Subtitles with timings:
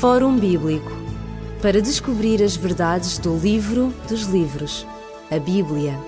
[0.00, 0.90] Fórum Bíblico
[1.62, 4.86] para descobrir as verdades do livro dos livros,
[5.30, 5.98] a Bíblia.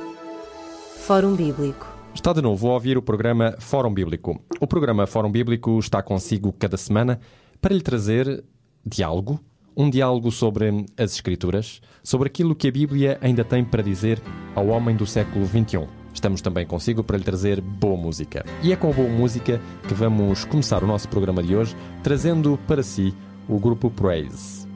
[0.98, 1.86] Fórum Bíblico.
[2.12, 4.38] Está de novo a ouvir o programa Fórum Bíblico.
[4.60, 7.20] O programa Fórum Bíblico está consigo cada semana
[7.60, 8.44] para lhe trazer
[8.84, 9.40] diálogo,
[9.74, 14.20] um diálogo sobre as Escrituras, sobre aquilo que a Bíblia ainda tem para dizer
[14.54, 15.86] ao homem do século XXI.
[16.12, 18.44] Estamos também consigo para lhe trazer boa música.
[18.62, 22.82] E é com boa música que vamos começar o nosso programa de hoje, trazendo para
[22.82, 23.14] si
[23.48, 24.66] o grupo Praise.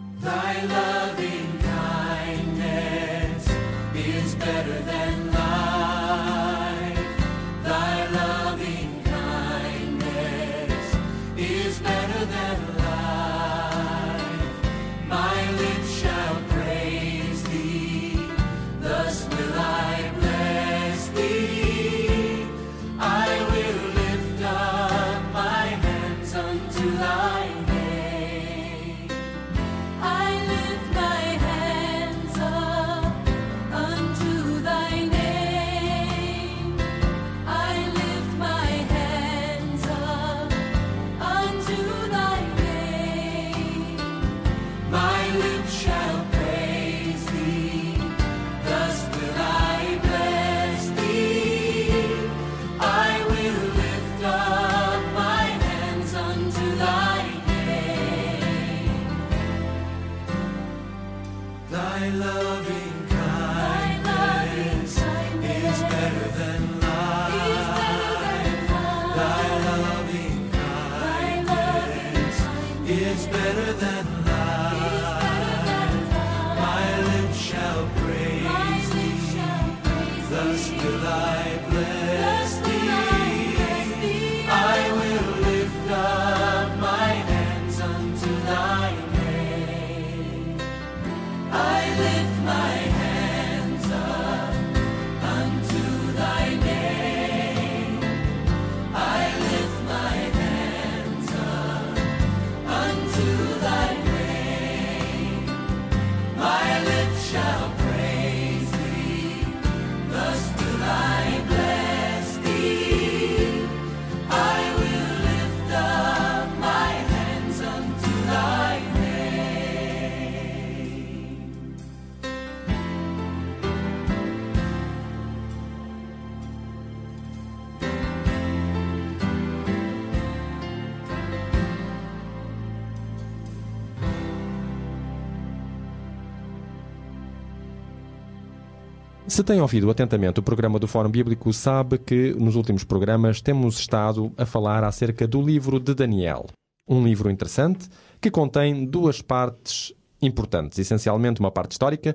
[139.40, 143.78] Se tem ouvido atentamente o programa do Fórum Bíblico, sabe que nos últimos programas temos
[143.78, 146.44] estado a falar acerca do livro de Daniel.
[146.86, 147.88] Um livro interessante
[148.20, 150.78] que contém duas partes importantes.
[150.78, 152.14] Essencialmente, uma parte histórica,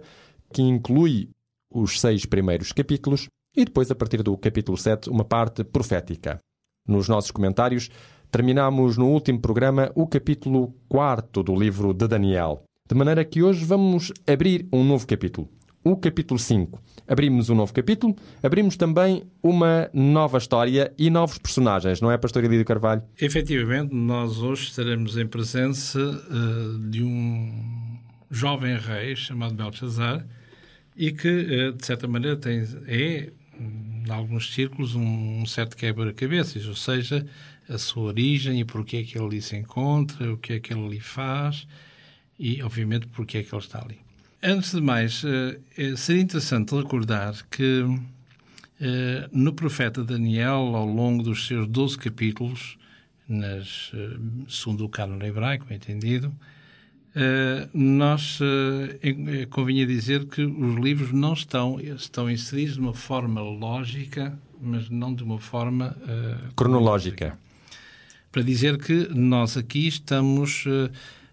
[0.54, 1.32] que inclui
[1.74, 3.28] os seis primeiros capítulos,
[3.58, 6.40] e depois, a partir do capítulo 7, uma parte profética.
[6.88, 7.90] Nos nossos comentários,
[8.30, 12.62] terminamos no último programa o capítulo 4 do livro de Daniel.
[12.88, 15.50] De maneira que hoje vamos abrir um novo capítulo
[15.86, 16.82] o capítulo 5.
[17.08, 22.44] Abrimos um novo capítulo, abrimos também uma nova história e novos personagens, não é, Pastor
[22.44, 23.04] Elídio Carvalho?
[23.22, 28.00] Efetivamente, nós hoje estaremos em presença eh, de um
[28.32, 30.26] jovem rei chamado Belshazzar
[30.98, 36.76] e que, eh, de certa maneira, tem, é, em alguns círculos, um certo quebra-cabeças, ou
[36.76, 37.28] seja,
[37.70, 40.74] a sua origem e porquê é que ele ali se encontra, o que é que
[40.74, 41.68] ele ali faz
[42.40, 44.05] e, obviamente, porquê é que ele está ali.
[44.48, 47.84] Antes de mais, eh, eh, seria interessante recordar que
[48.80, 52.78] eh, no profeta Daniel, ao longo dos seus 12 capítulos,
[53.28, 53.92] nas,
[54.48, 56.32] segundo o cânon hebraico, entendido,
[57.74, 58.38] nós
[59.50, 65.12] convinha dizer que os livros não estão, estão inseridos de uma forma lógica, mas não
[65.12, 67.36] de uma forma eh, Cronológica.
[68.32, 70.66] para dizer que nós aqui estamos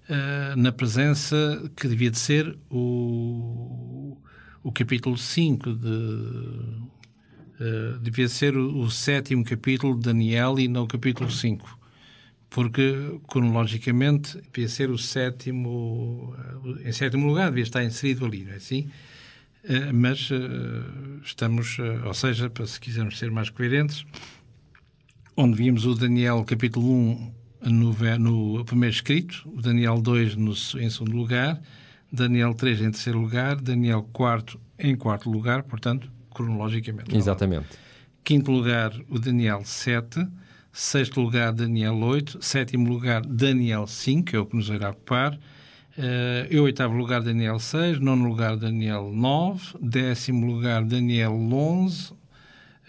[0.08, 4.16] eh, na presença que devia de ser o,
[4.62, 5.88] o capítulo 5 de.
[7.60, 11.78] eh, devia ser o, o sétimo capítulo de Daniel e não o capítulo 5.
[12.50, 16.34] Porque, cronologicamente, devia ser o sétimo.
[16.84, 18.88] eh, Em sétimo lugar, devia estar inserido ali, não é assim?
[19.64, 20.28] Eh, Mas
[21.24, 24.04] estamos, ou seja, se quisermos ser mais coerentes,
[25.36, 27.32] onde vimos o Daniel capítulo 1
[27.64, 31.60] no, no primeiro escrito, o Daniel 2 no, em segundo lugar,
[32.12, 37.16] Daniel 3 em terceiro lugar, Daniel 4 em quarto lugar, portanto, cronologicamente.
[37.16, 37.68] Exatamente.
[38.24, 40.26] Quinto lugar, o Daniel 7,
[40.72, 42.38] Sexto lugar, Daniel 8.
[42.40, 45.34] Sétimo lugar, Daniel 5, que é o que nos irá ocupar.
[45.34, 48.00] Uh, em oitavo lugar, Daniel 6.
[48.00, 49.76] Nono lugar, Daniel 9.
[49.82, 52.12] Décimo lugar, Daniel 11.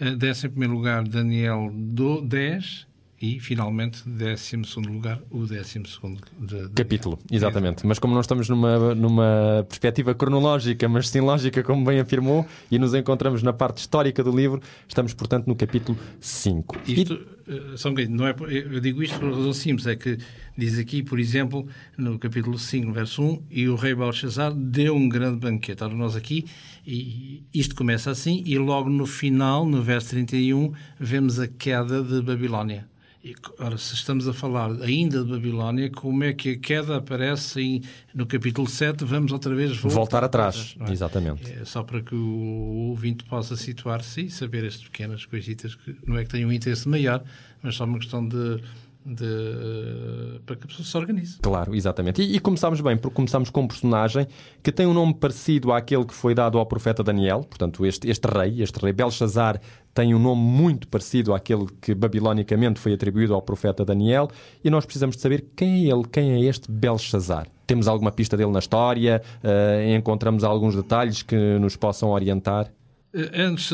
[0.00, 2.86] Uh, décimo primeiro lugar, Daniel 10.
[3.20, 7.86] E, finalmente, décimo segundo lugar, o décimo segundo de, de Capítulo, exatamente.
[7.86, 12.78] Mas como não estamos numa, numa perspectiva cronológica, mas sim lógica, como bem afirmou, e
[12.78, 16.76] nos encontramos na parte histórica do livro, estamos, portanto, no capítulo 5.
[16.86, 17.78] Isto, e...
[17.78, 20.18] só um não é, eu digo isto por razão simples, é que
[20.58, 25.08] diz aqui, por exemplo, no capítulo 5, verso 1, e o rei Belshazzar deu um
[25.08, 25.84] grande banquete.
[25.84, 26.46] Ora, nós aqui,
[26.84, 32.20] e isto começa assim, e logo no final, no verso 31, vemos a queda de
[32.20, 32.92] Babilónia.
[33.24, 37.58] E, ora, se estamos a falar ainda de Babilónia, como é que a queda aparece
[37.58, 37.82] em,
[38.14, 39.02] no capítulo 7?
[39.02, 40.76] Vamos outra vez voltar, voltar atrás.
[40.86, 40.92] É?
[40.92, 41.50] Exatamente.
[41.50, 46.18] É só para que o ouvinte possa situar-se e saber estas pequenas coisitas que não
[46.18, 47.24] é que tenham um interesse maior,
[47.62, 48.60] mas só uma questão de
[49.04, 51.38] de, para que a pessoa se organize.
[51.40, 52.22] Claro, exatamente.
[52.22, 54.26] E, e começámos bem, porque começámos com um personagem
[54.62, 58.26] que tem um nome parecido àquele que foi dado ao profeta Daniel, portanto, este, este
[58.26, 59.60] rei, este rei Belshazzar,
[59.92, 64.28] tem um nome muito parecido àquele que babilonicamente foi atribuído ao profeta Daniel,
[64.64, 67.46] e nós precisamos de saber quem é ele, quem é este Belshazzar.
[67.66, 69.22] Temos alguma pista dele na história?
[69.42, 72.70] Uh, encontramos alguns detalhes que nos possam orientar?
[73.14, 73.72] Eh, antes,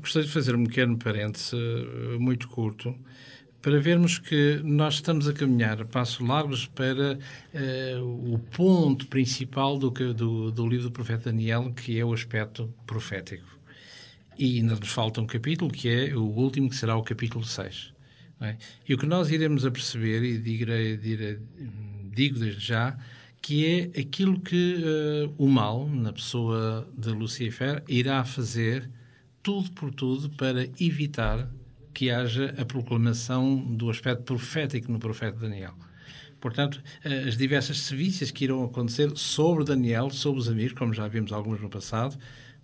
[0.00, 1.56] gostaria de fazer um pequeno parêntese
[2.20, 2.94] muito curto
[3.62, 9.78] para vermos que nós estamos a caminhar a passos largos para uh, o ponto principal
[9.78, 13.46] do, do, do, livro do profeta Daniel, que é o aspecto profético.
[14.36, 17.92] E ainda nos falta um capítulo, que é o último, que será o capítulo 6.
[18.40, 18.56] É?
[18.88, 20.96] E o que nós iremos a perceber, e direi,
[22.12, 22.98] digo desde já,
[23.40, 28.90] que é aquilo que uh, o mal, na pessoa de Lucifer, irá fazer
[29.40, 31.48] tudo por tudo para evitar
[31.92, 35.74] que haja a proclamação do aspecto profético no profeta Daniel.
[36.40, 41.06] Portanto, eh, as diversas sevícias que irão acontecer sobre Daniel, sobre os amigos, como já
[41.06, 42.18] vimos alguns no passado,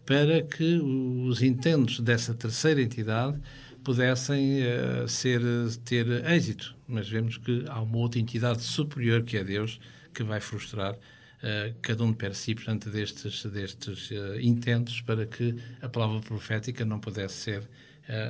[0.05, 3.39] para que os intentos dessa terceira entidade
[3.85, 5.41] pudessem uh, ser,
[5.85, 6.75] ter êxito.
[6.87, 9.79] Mas vemos que há uma outra entidade superior, que é Deus,
[10.13, 15.55] que vai frustrar uh, cada um de si, portanto, destes, destes uh, intentos para que
[15.81, 17.69] a palavra profética não pudesse ser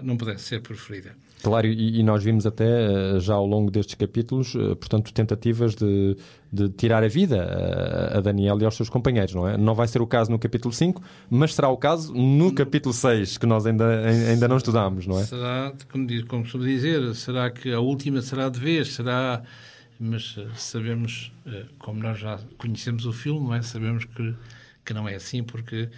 [0.02, 1.14] não pudesse ser preferida.
[1.42, 5.74] Claro, e, e, nós vimos até eh, já ao longo destes capítulos, eh, portanto, tentativas
[5.76, 6.16] de,
[6.52, 9.56] de tirar a vida a, a, Daniel e aos seus companheiros, não é?
[9.56, 13.38] Não vai ser o caso no capítulo 5, mas será o caso no capítulo 6,
[13.38, 15.24] que nós ainda, ainda não estudámos, não é?
[15.24, 18.94] Será, como, diz, como costumo dizer, será que a última será de vez?
[18.94, 19.42] Será.
[20.00, 21.32] Mas sabemos,
[21.76, 23.62] como nós já conhecemos o filme, não é?
[23.62, 24.34] Sabemos que,
[24.84, 25.88] que não é assim, porque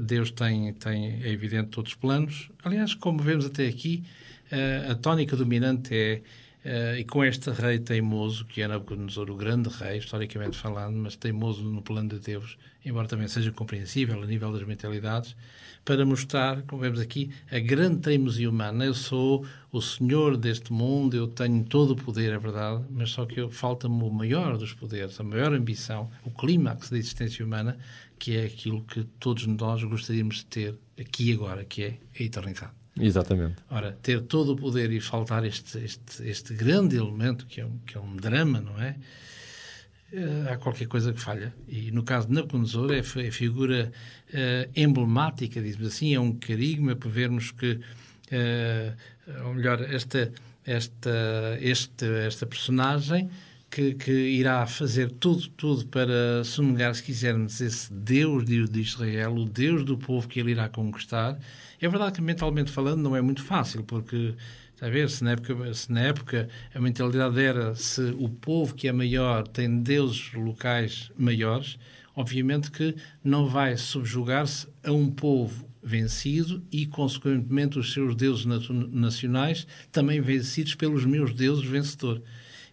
[0.00, 2.50] Deus tem, tem, é evidente, todos os planos.
[2.62, 4.04] Aliás, como vemos até aqui,
[4.50, 6.22] eh, a tónica dominante é,
[6.64, 11.16] eh, e com este rei teimoso, que é Nabucodonosor, o grande rei, historicamente falando, mas
[11.16, 15.34] teimoso no plano de Deus, embora também seja compreensível a nível das mentalidades,
[15.84, 18.84] para mostrar, como vemos aqui, a grande teimosia humana.
[18.84, 23.24] Eu sou o senhor deste mundo, eu tenho todo o poder, é verdade, mas só
[23.24, 27.78] que falta-me o maior dos poderes, a maior ambição, o clímax da existência humana,
[28.20, 32.22] que é aquilo que todos nós gostaríamos de ter aqui e agora, que é a
[32.22, 32.72] eternidade.
[33.00, 33.56] Exatamente.
[33.70, 37.78] Ora, ter todo o poder e faltar este, este, este grande elemento, que é, um,
[37.78, 38.96] que é um drama, não é?
[40.12, 41.54] Uh, há qualquer coisa que falha.
[41.66, 43.90] E no caso de Nabucodonosor, é, é a figura
[44.28, 50.30] uh, emblemática, diz assim, é um carigma para vermos que, uh, ou melhor, esta,
[50.66, 53.30] esta, este, esta personagem
[53.70, 59.34] que, que, irá fazer tudo, tudo para sonegar, se quisermos, esse Deus de, de Israel,
[59.36, 61.38] o Deus do povo que ele irá conquistar.
[61.80, 64.34] É verdade que, mentalmente falando, não é muito fácil, porque,
[64.74, 68.74] está a ver, se na época, se na época a mentalidade era se o povo
[68.74, 71.78] que é maior tem deuses locais maiores,
[72.16, 79.66] obviamente que não vai subjugar-se a um povo vencido e, consequentemente, os seus deuses nacionais
[79.90, 82.22] também vencidos pelos meus deuses vencedores.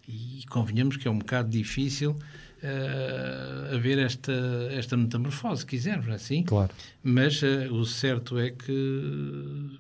[0.08, 4.32] E convenhamos que é um bocado difícil uh, haver esta,
[4.72, 6.44] esta metamorfose, se quisermos, é assim?
[6.44, 6.72] Claro.
[7.04, 9.80] Mas uh, o certo é que,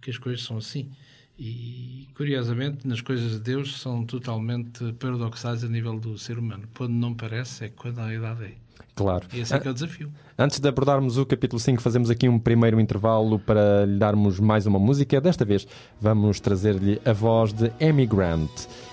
[0.00, 0.90] que as coisas são assim.
[1.38, 6.64] E, curiosamente, nas coisas de Deus são totalmente paradoxais a nível do ser humano.
[6.76, 8.54] Quando não parece, é quando a realidade é.
[8.94, 9.26] Claro.
[9.32, 10.12] E esse é que é o desafio.
[10.38, 14.66] Antes de abordarmos o capítulo 5, fazemos aqui um primeiro intervalo para lhe darmos mais
[14.66, 15.18] uma música.
[15.18, 15.66] Desta vez
[15.98, 18.50] vamos trazer-lhe a voz de Amy Grant.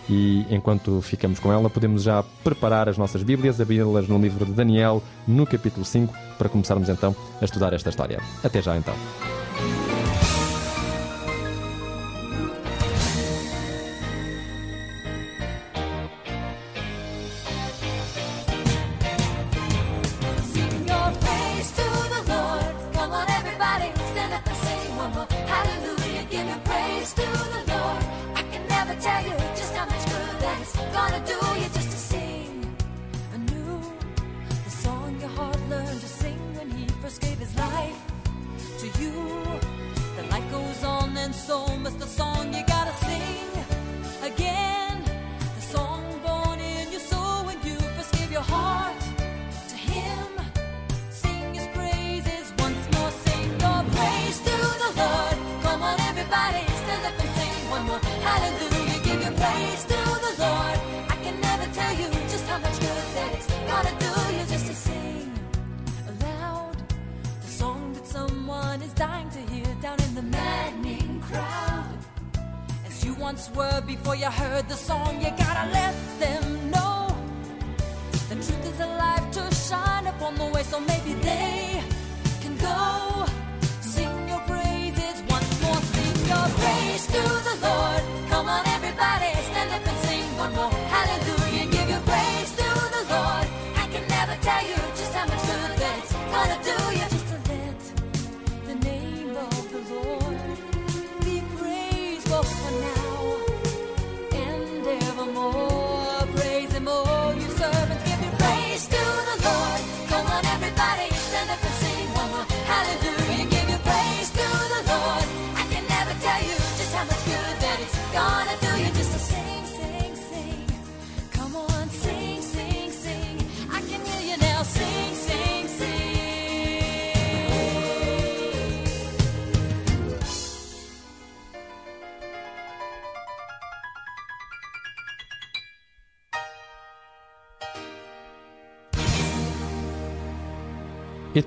[0.10, 4.54] E enquanto ficamos com ela, podemos já preparar as nossas Bíblias, abri-las no livro de
[4.54, 8.20] Daniel, no capítulo 5, para começarmos então a estudar esta história.
[8.44, 8.96] Até já então.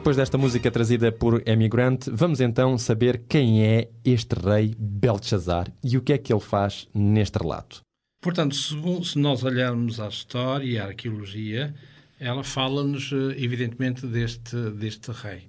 [0.00, 5.98] Depois desta música trazida por Emigrant, vamos então saber quem é este rei Belshazzar e
[5.98, 7.82] o que é que ele faz neste relato.
[8.22, 11.74] Portanto, se, nós olharmos à história e à arqueologia,
[12.18, 15.42] ela fala-nos, eh, evidentemente, deste, deste rei.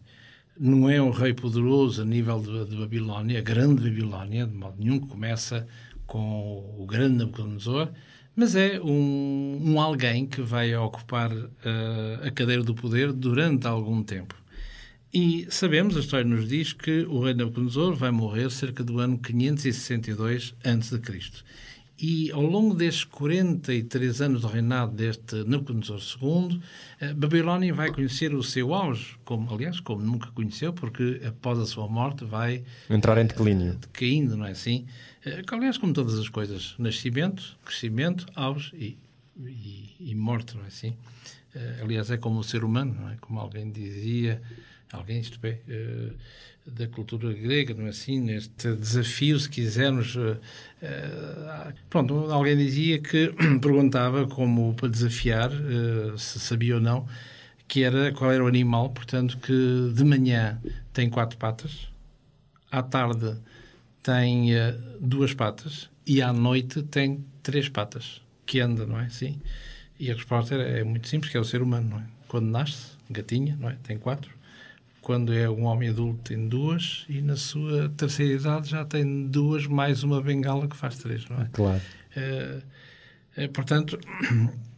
[0.59, 4.99] Não é um rei poderoso a nível de, de Babilónia, grande Babilónia, de modo nenhum,
[4.99, 5.65] que começa
[6.05, 7.87] com o grande Nabucodonosor,
[8.35, 14.03] mas é um, um alguém que vai ocupar eh, a cadeira do poder durante algum
[14.03, 14.40] tempo.
[15.13, 19.17] E sabemos, a história nos diz que o rei Nabucodonosor vai morrer cerca do ano
[19.17, 21.01] 562 a.C.
[21.99, 26.61] E ao longo destes 43 anos do reinado deste Nabucodonosor II,
[27.01, 31.65] a Babilónia vai conhecer o seu auge, como, aliás, como nunca conheceu, porque após a
[31.65, 33.77] sua morte vai Entrar em declínio.
[33.91, 34.85] caindo, não é assim?
[35.25, 38.97] Eh, Aliás, como todas as coisas, nascimento, crescimento, auge e,
[39.45, 40.95] e, e morte, não é assim?
[41.53, 43.17] Eh, Aliás, é como o ser humano, não é?
[43.21, 44.41] Como alguém dizia,
[44.95, 46.11] alguém, isto é, eh,
[46.65, 48.19] da cultura grega, não é assim?
[48.19, 50.15] Neste desafio, se quisermos.
[50.15, 50.37] eh,
[50.81, 55.51] eh, pronto, alguém dizia que perguntava, como para desafiar,
[56.17, 57.07] se sabia ou não,
[57.67, 60.61] que era qual era o animal, portanto, que de manhã
[60.93, 61.87] tem quatro patas,
[62.71, 63.37] à tarde
[64.03, 64.49] tem
[64.99, 69.09] duas patas e à noite tem três patas, que anda, não é?
[69.09, 69.39] Sim.
[69.99, 72.03] E a resposta é, é muito simples, que é o ser humano, não é?
[72.27, 73.77] Quando nasce, gatinha, não é?
[73.83, 74.31] Tem quatro.
[75.01, 79.65] Quando é um homem adulto tem duas e na sua terceira idade já tem duas
[79.65, 81.49] mais uma bengala que faz três, não é?
[81.51, 81.81] Claro.
[83.35, 83.99] Eh, portanto,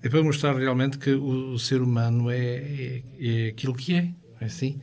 [0.01, 4.13] é para mostrar realmente que o, o ser humano é, é, é aquilo que é,
[4.39, 4.80] é assim,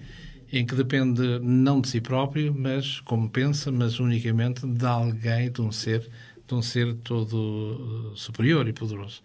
[0.52, 5.60] em que depende não de si próprio, mas como pensa, mas unicamente de alguém, de
[5.60, 6.08] um ser,
[6.46, 9.22] de um ser todo eh, superior e poderoso.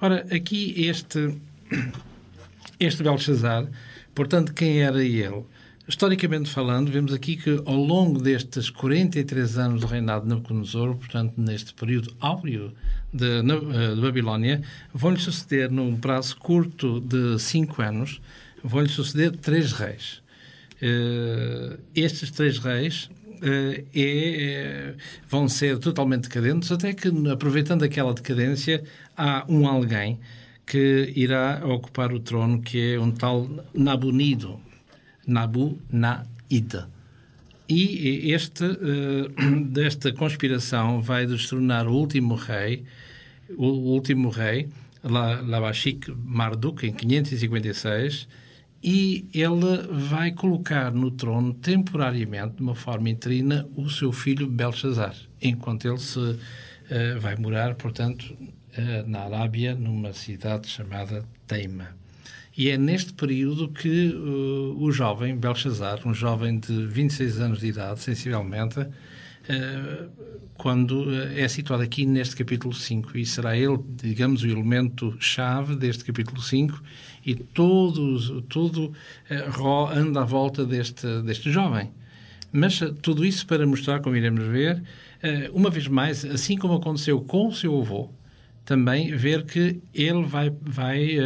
[0.00, 1.36] Ora, aqui este
[2.78, 3.68] este Belshazzar,
[4.14, 5.44] portanto, quem era ele?
[5.88, 11.32] Historicamente falando, vemos aqui que ao longo destes 43 anos do reinado de Nabucodonosor, portanto,
[11.38, 12.74] neste período áureo
[13.10, 14.60] de, eh, de Babilónia,
[14.92, 18.20] vão-lhe suceder, num prazo curto de 5 anos,
[18.62, 20.20] vão-lhe suceder três reis.
[20.82, 23.08] Eh, estes três reis
[23.40, 24.94] eh, é,
[25.26, 28.84] vão ser totalmente decadentes, até que, aproveitando aquela decadência,
[29.16, 30.20] há um alguém
[30.66, 34.60] que irá ocupar o trono, que é um tal Nabunido,
[35.28, 36.84] Nabu Naid.
[37.68, 39.28] E este, eh,
[39.70, 42.84] desta conspiração vai destronar o último rei,
[43.56, 44.68] o último rei,
[45.04, 48.26] La- Labashik Marduk, em 556,
[48.82, 55.14] e ele vai colocar no trono temporariamente, de uma forma interina, o seu filho Belshazzar,
[55.42, 56.38] enquanto ele se
[56.88, 58.34] eh, vai morar, portanto,
[58.72, 61.97] eh, na Arábia, numa cidade chamada Teima.
[62.58, 67.68] E é neste período que uh, o jovem Belshazzar, um jovem de 26 anos de
[67.68, 68.84] idade, sensivelmente,
[69.48, 70.08] eh,
[70.54, 76.04] quando eh, é situado aqui neste capítulo 5 e será ele, digamos, o elemento-chave deste
[76.04, 76.82] capítulo 5
[77.24, 78.92] e todo,
[79.30, 81.90] eh, Ró anda à volta deste, deste jovem.
[82.52, 84.82] Mas tudo isso para mostrar, como iremos ver,
[85.52, 88.10] uma vez mais, assim como aconteceu com o seu avô,
[88.68, 91.24] também ver que ele vai, vai eh,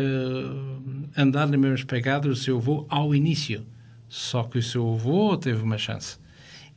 [1.17, 3.65] andar nas mesmas pegadas do seu avô ao início.
[4.09, 6.19] Só que o seu avô teve uma chance.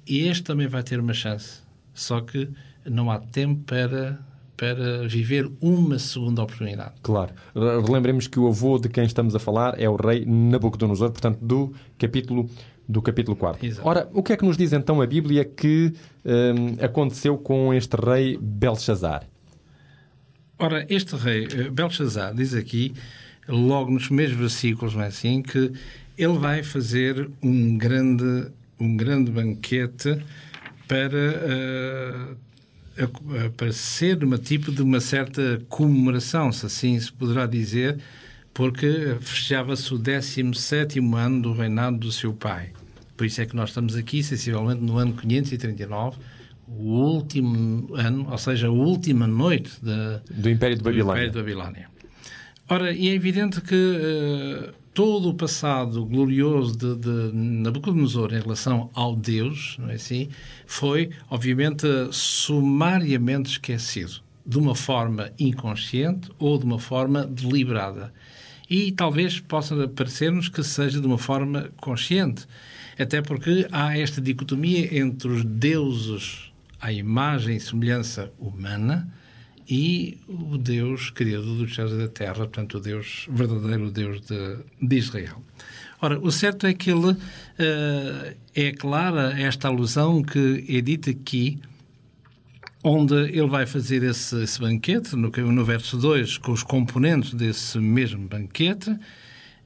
[0.08, 1.62] E este também vai ter uma chance.
[1.94, 2.50] Só que
[2.86, 4.20] não há tempo para,
[4.56, 6.94] para viver uma segunda oportunidade.
[7.02, 7.34] Claro.
[7.54, 11.74] Relembremos que o avô de quem estamos a falar é o rei Nabucodonosor, portanto, do
[11.98, 12.50] capítulo
[12.88, 13.66] do capítulo 4.
[13.66, 13.88] Exato.
[13.88, 15.92] Ora, o que é que nos diz então a Bíblia que
[16.24, 19.28] hum, aconteceu com este rei Belshazzar?
[20.58, 22.94] Ora, este rei eh, Belshazzar diz aqui,
[23.48, 25.72] logo nos primeiros versículos, não é assim, que
[26.18, 28.48] ele vai fazer um grande,
[28.80, 30.18] um grande banquete
[30.88, 32.38] para,
[32.98, 37.98] a- para ser uma tipo de uma certa comemoração, se assim se poderá dizer,
[38.54, 42.70] porque fechava-se o 17º ano do reinado do seu pai.
[43.18, 46.18] Por isso é que nós estamos aqui, sensivelmente, no ano 539,
[46.68, 50.42] o último ano, ou seja, a última noite de
[50.84, 51.14] do.
[51.14, 51.90] Império de Babilónia.
[52.68, 58.90] Ora, e é evidente que eh, todo o passado glorioso de, de Nabucodonosor em relação
[58.96, 60.30] ao Deus, não é assim,
[60.66, 68.12] foi, obviamente, sumariamente esquecido, de uma forma inconsciente ou de uma forma deliberada.
[68.68, 72.48] E talvez possa parecer-nos que seja de uma forma consciente,
[72.98, 79.08] até porque há esta dicotomia entre os deuses à imagem e semelhança humana
[79.68, 84.22] e o Deus criador dos céus e da terra, portanto, o Deus verdadeiro, o Deus
[84.22, 85.42] de, de Israel.
[86.02, 87.18] Ora, o certo é que ele
[87.58, 91.60] eh, é clara esta alusão que é dita aqui,
[92.84, 97.80] onde ele vai fazer esse, esse banquete, no, no verso 2, com os componentes desse
[97.80, 98.96] mesmo banquete,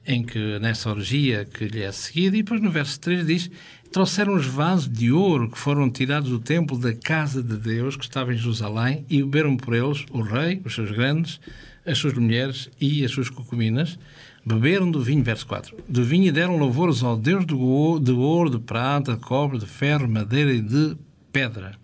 [0.06, 3.50] em que nessa orgia que lhe é seguida, e depois no verso 3 diz:
[3.92, 8.04] trouxeram os vasos de ouro que foram tirados do templo da casa de Deus, que
[8.04, 11.40] estava em Jerusalém, e beberam por eles o rei, os seus grandes,
[11.84, 13.98] as suas mulheres e as suas concubinas.
[14.44, 18.58] Beberam do vinho, verso 4, do vinho e deram louvores ao Deus de ouro, de
[18.58, 20.96] prata, de cobre, de ferro, madeira e de
[21.30, 21.78] pedra.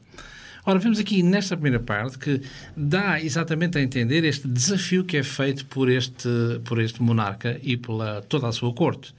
[0.64, 2.40] Ora, vemos aqui nesta primeira parte que
[2.76, 6.28] dá exatamente a entender este desafio que é feito por este,
[6.64, 9.14] por este monarca e pela toda a sua corte.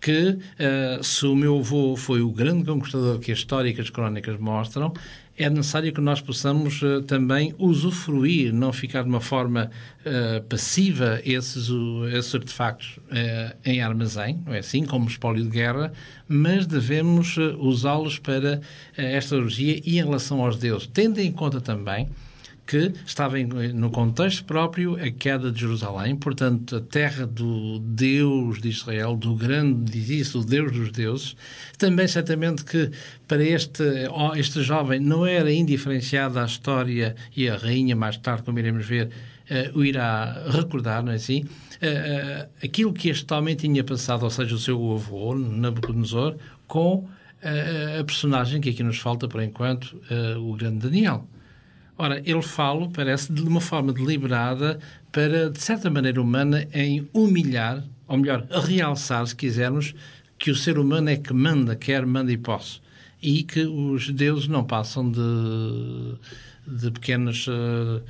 [0.00, 3.42] Que eh, se o meu avô foi o grande conquistador que as
[3.90, 4.92] crónicas mostram,
[5.36, 9.70] é necessário que nós possamos eh, também usufruir, não ficar de uma forma
[10.04, 12.98] eh, passiva esses, o- esses artefactos
[13.64, 15.92] em armazém, não é assim, como espólio de guerra,
[16.28, 18.60] mas devemos usá-los para
[18.96, 22.08] esta orgia e em relação aos deuses, tendo em conta também
[22.68, 28.60] que estava em- no contexto próprio a queda de Jerusalém, portanto, a terra do Deus
[28.60, 31.34] de Israel, do grande, diz isso, o Deus dos deuses.
[31.78, 32.90] Também, certamente, que
[33.26, 33.82] para este,
[34.36, 39.08] este jovem não era indiferenciada a história e a rainha, mais tarde, como iremos ver,
[39.48, 41.46] eh, o irá recordar, não é assim?
[41.80, 41.88] Eh,
[42.60, 47.08] eh, aquilo que este homem tinha passado, ou seja, o seu avô, Nabucodonosor, com
[47.40, 49.98] eh, a personagem que aqui nos falta, por enquanto,
[50.42, 51.26] o grande Daniel.
[52.00, 54.78] Ora, ele fala, parece, de uma forma deliberada
[55.10, 59.96] para, de certa maneira humana, em humilhar, ou melhor, realçar, se quisermos,
[60.38, 62.80] que o ser humano é que manda, quer, manda e posse.
[63.20, 66.14] E que os deuses não passam de,
[66.68, 68.02] de pequenos eh,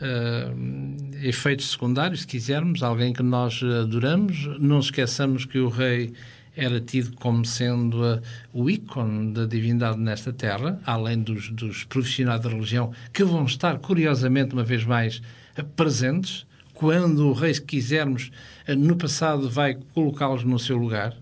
[0.00, 4.58] eh, efeitos secundários, se quisermos, alguém que nós adoramos.
[4.58, 6.12] Não esqueçamos que o rei
[6.56, 12.40] era tido como sendo uh, o ícone da divindade nesta terra, além dos, dos profissionais
[12.40, 15.20] da religião, que vão estar, curiosamente, uma vez mais,
[15.58, 18.30] uh, presentes, quando o rei, se quisermos,
[18.68, 21.14] uh, no passado vai colocá-los no seu lugar.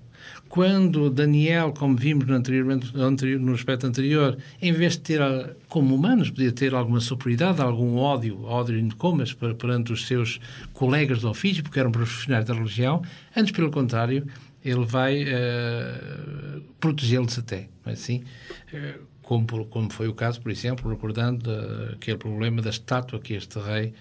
[0.49, 5.21] Quando Daniel, como vimos no, anteriormente, anterior, no aspecto anterior, em vez de ter,
[5.69, 10.39] como humanos, podia ter alguma superioridade, algum ódio, ódio em comas per- perante os seus
[10.73, 13.03] colegas de ofício, porque eram profissionais da religião,
[13.37, 14.25] antes, pelo contrário,
[14.65, 18.25] ele vai eh, protegê-los até, é assim?
[18.73, 23.19] Eh, como, por- como foi o caso, por exemplo, recordando eh, aquele problema da estátua
[23.21, 23.93] que este rei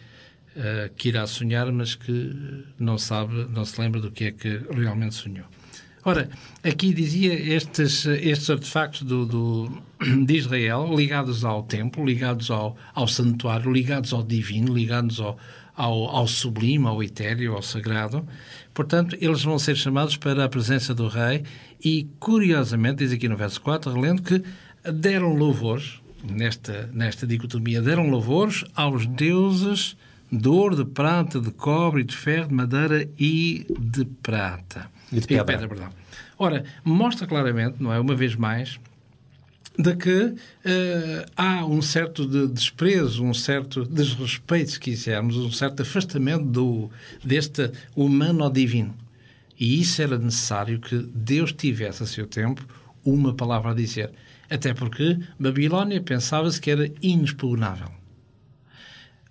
[0.56, 2.34] eh, que irá sonhar, mas que
[2.80, 5.46] não sabe, não se lembra do que é que realmente sonhou.
[6.06, 6.30] Ora,
[6.62, 9.82] aqui dizia estes, estes artefactos do, do-
[10.26, 15.38] de Israel ligados ao templo, ligados ao, ao santuário, ligados ao divino, ligados ao,
[15.76, 18.26] ao, ao sublime, ao etéreo, ao sagrado.
[18.74, 21.44] Portanto, eles vão ser chamados para a presença do rei
[21.84, 24.44] e, curiosamente, diz aqui no verso 4, relendo que
[24.92, 27.82] deram louvores, nesta, nesta dicotomia.
[27.82, 29.96] Deram louvores aos deuses
[30.32, 34.90] de ouro, de prata, de cobre, de ferro, de madeira e de prata.
[35.12, 35.68] E de pedra.
[35.68, 35.90] perdão.
[36.38, 38.80] Ora, mostra claramente, não é, uma vez mais,
[39.78, 45.82] de que eh, há um certo de desprezo, um certo desrespeito, se quisermos, um certo
[45.82, 46.92] afastamento do,
[47.24, 48.94] deste humano ao divino.
[49.60, 52.66] E isso era necessário que Deus tivesse a seu tempo
[53.04, 54.12] uma palavra a dizer.
[54.50, 57.90] Até porque Babilónia pensava-se que era inexpugnável.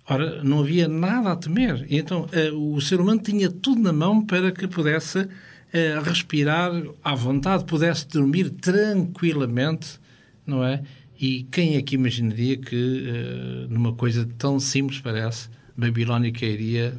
[0.09, 1.85] Ora, não havia nada a temer.
[1.89, 5.27] Então eh, o ser humano tinha tudo na mão para que pudesse
[5.71, 6.71] eh, respirar
[7.03, 9.99] à vontade, pudesse dormir tranquilamente,
[10.45, 10.83] não é?
[11.19, 16.97] E quem é que imaginaria que eh, numa coisa tão simples parece, Babilónia cairia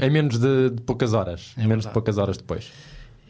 [0.00, 1.52] Em menos de, de poucas horas.
[1.56, 2.70] É em menos de poucas horas depois.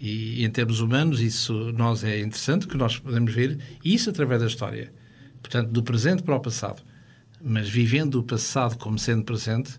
[0.01, 4.47] E em termos humanos, isso nós é interessante que nós podemos ver isso através da
[4.47, 4.93] história.
[5.41, 6.83] Portanto, do presente para o passado.
[7.41, 9.79] Mas vivendo o passado como sendo presente,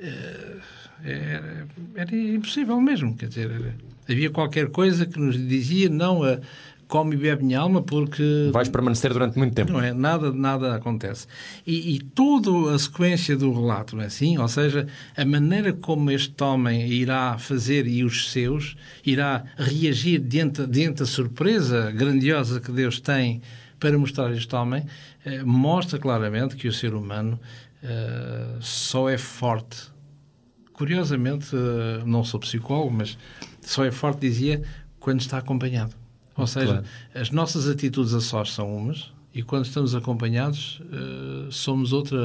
[0.00, 0.56] eh,
[1.04, 3.16] era, era impossível mesmo.
[3.16, 3.74] Quer dizer,
[4.08, 6.40] havia qualquer coisa que nos dizia não a
[6.88, 9.72] come e bebe minha alma porque Vais permanecer durante muito tempo.
[9.72, 9.92] não é?
[9.92, 11.26] Nada, nada acontece.
[11.66, 14.38] E, e toda a sequência do relato, não é assim?
[14.38, 18.74] Ou seja, a maneira como este homem irá fazer e os seus,
[19.04, 23.42] irá reagir diante, diante da surpresa grandiosa que Deus tem
[23.78, 24.84] para mostrar a este homem,
[25.24, 27.38] eh, mostra claramente que o ser humano
[27.82, 29.88] eh, só é forte.
[30.72, 33.16] Curiosamente, eh, não sou psicólogo, mas
[33.60, 34.62] só é forte, dizia,
[34.98, 35.94] quando está acompanhado.
[36.38, 36.84] Ou seja, Claro.
[37.14, 42.18] as nossas atitudes a sós são umas e quando estamos acompanhados eh, somos outra.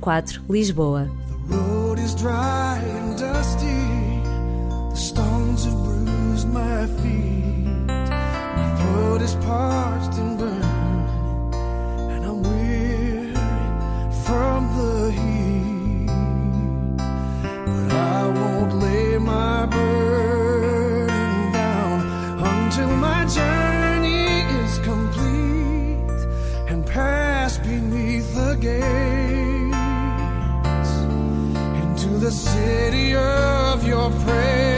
[0.00, 1.08] 004, Lisboa.
[1.48, 1.98] The road
[9.18, 11.54] Parched and burned.
[12.12, 13.34] And I'm weary
[14.24, 16.06] from the heat.
[17.66, 21.98] But I won't lay my burden down
[22.52, 26.20] until my journey is complete
[26.70, 28.92] and pass beneath the gates
[31.82, 34.77] into the city of your praise,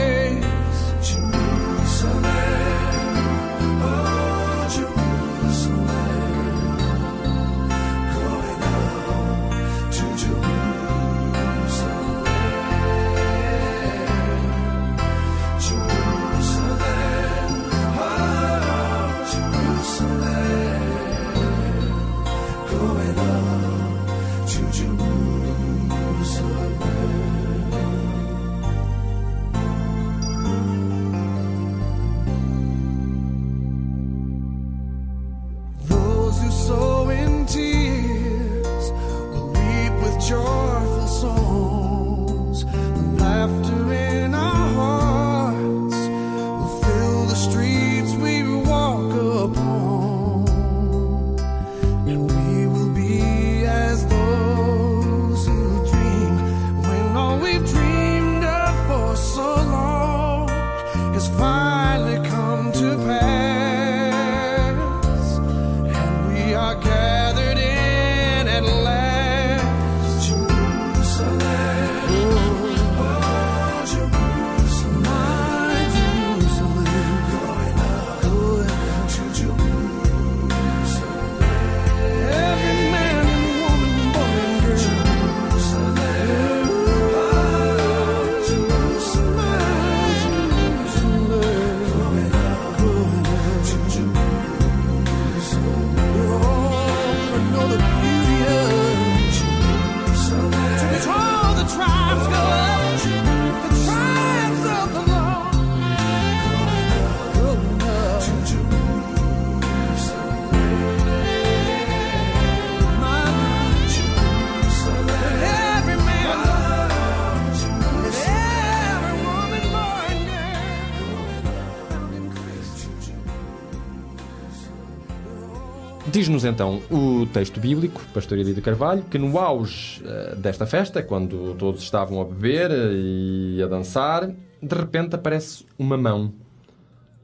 [126.31, 131.53] Diz-nos então o texto bíblico, Pastor Edito Carvalho, que no auge eh, desta festa, quando
[131.55, 136.33] todos estavam a beber eh, e a dançar, de repente aparece uma mão.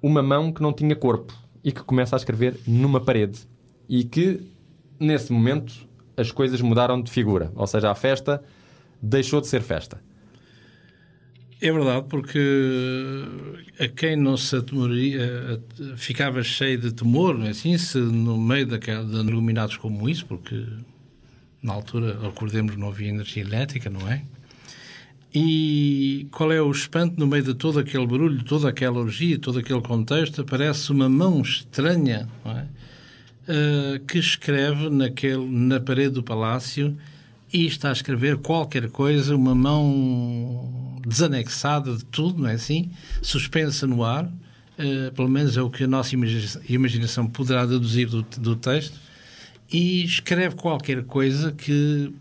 [0.01, 3.47] Uma mão que não tinha corpo e que começa a escrever numa parede.
[3.87, 4.41] E que,
[4.99, 7.49] nesse momento, as coisas mudaram de figura.
[7.55, 8.43] Ou seja, a festa
[9.01, 10.01] deixou de ser festa.
[11.59, 12.39] É verdade, porque
[13.79, 15.59] a quem não se atemoria,
[15.95, 20.63] ficava cheio de temor, é assim, se no meio daquela, de iluminados como isso, porque
[21.61, 24.21] na altura, recordemos, não havia energia elétrica, não é?
[25.33, 29.59] E qual é o espanto no meio de todo aquele barulho, toda aquela orgia, todo
[29.59, 30.41] aquele contexto?
[30.41, 32.77] Aparece uma mão estranha, é?
[33.49, 36.97] Uh, que escreve naquele, na parede do palácio
[37.51, 42.91] e está a escrever qualquer coisa, uma mão desanexada de tudo, não é assim?
[43.21, 46.15] Suspensa no ar, uh, pelo menos é o que a nossa
[46.67, 48.99] imaginação, poderá deduzir do, do, texto,
[49.71, 52.13] e escreve qualquer coisa que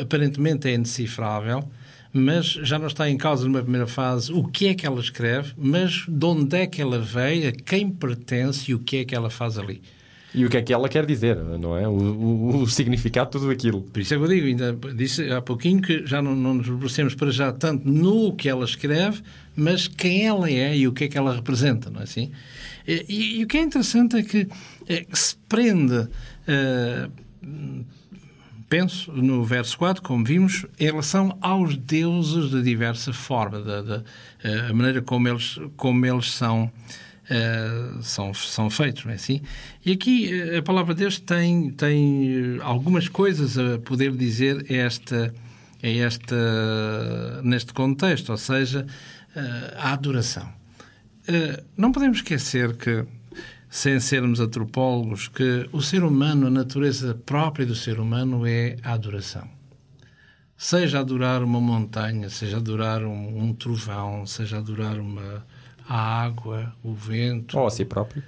[0.00, 1.68] aparentemente é indecifrável,
[2.12, 5.52] mas já não está em causa numa primeira fase o que é que ela escreve,
[5.56, 9.14] mas de onde é que ela veio, a quem pertence e o que é que
[9.14, 9.82] ela faz ali.
[10.36, 11.88] E o que é que ela quer dizer, não é?
[11.88, 13.80] O, o, o significado de tudo aquilo.
[13.80, 16.66] Por isso é que eu digo, ainda disse há pouquinho que já não, não nos
[16.66, 19.22] debrucemos para já tanto no que ela escreve,
[19.56, 22.30] mas quem ela é e o que é que ela representa, não é assim?
[22.86, 24.46] E, e, o que é interessante é que,
[24.86, 27.10] é, que se prende, uh,
[28.68, 33.96] penso, no verso 4, como vimos, em relação aos deuses de diversa forma, da, da
[33.98, 36.70] uh, a maneira como eles, como eles são
[37.30, 39.40] uh, são, são feitos, não é assim?
[39.84, 45.34] E aqui uh, a palavra de Deus tem, tem algumas coisas a poder dizer esta,
[45.82, 48.86] esta, neste contexto, ou seja,
[49.36, 50.48] uh, a adoração.
[51.76, 53.04] não podemos esquecer que,
[53.68, 58.92] sem sermos antropólogos, que o ser humano, a natureza própria do ser humano é a
[58.92, 59.56] adoração
[60.58, 65.44] seja adorar uma montanha, seja adorar um, um, trovão, seja adorar uma,
[65.88, 67.58] a água, o vento.
[67.58, 68.22] Ou a si próprio.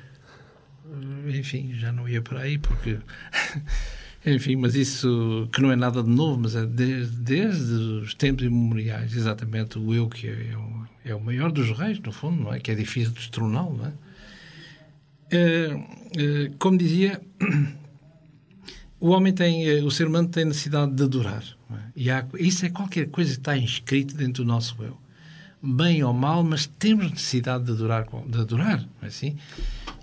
[1.26, 2.98] Enfim, já não ia para aí porque.
[4.26, 8.44] Enfim, mas isso que não é nada de novo, mas é desde, desde os tempos
[8.44, 12.42] imemoriais, exatamente o eu que é, é, o, é o maior dos reis, no fundo,
[12.42, 12.58] não é?
[12.58, 13.92] Que é difícil de destroná-lo, não é?
[15.30, 15.70] é?
[16.16, 16.50] é?
[16.58, 17.22] Como dizia,
[19.00, 21.44] o homem tem, eh, o ser humano tem necessidade de adorar.
[21.70, 21.74] É?
[21.94, 24.98] E há, isso é qualquer coisa que está inscrito dentro do nosso eu
[25.62, 29.36] bem ou mal, mas temos necessidade de adorar, de adorar é assim?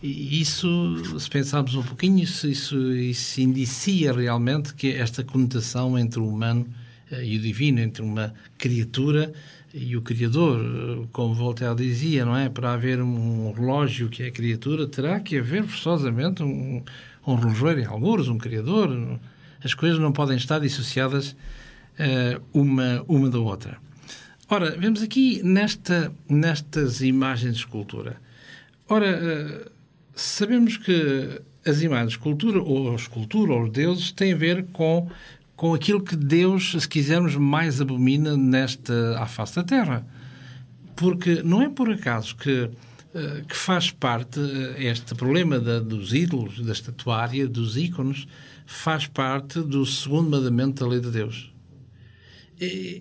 [0.03, 6.19] E isso, se pensarmos um pouquinho, isso, isso, isso indicia realmente que esta conotação entre
[6.19, 6.67] o humano
[7.09, 9.33] eh, e o divino, entre uma criatura
[9.73, 12.49] e o Criador, eh, como Voltaire dizia, não é?
[12.49, 16.83] Para haver um relógio que é criatura, terá que haver forçosamente um,
[17.25, 19.19] um em alguns, um Criador.
[19.63, 21.31] As coisas não podem estar dissociadas
[21.99, 23.84] uh, uma, uma da outra.
[24.47, 28.21] Ora, vemos aqui nesta, nestas imagens de escultura.
[28.87, 29.71] Ora, eh,
[30.13, 34.65] sabemos que as imagens de escultura, ou a escultura, ou os deuses, têm a ver
[34.71, 35.09] com,
[35.55, 40.05] com aquilo que Deus, se quisermos, mais abomina nesta, à face da Terra.
[40.95, 42.69] Porque não é por acaso que,
[43.15, 48.27] eh, que faz parte eh, este problema da, dos ídolos, da estatuária, dos ícones,
[48.67, 51.54] faz parte do segundo mandamento da lei de Deus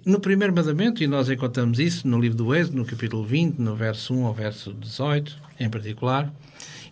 [0.05, 3.77] no primeiro mandamento, e nós encontramos isso no livro do Êxodo, no capítulo 20, no
[3.77, 6.33] verso 1 ao verso 18, em particular,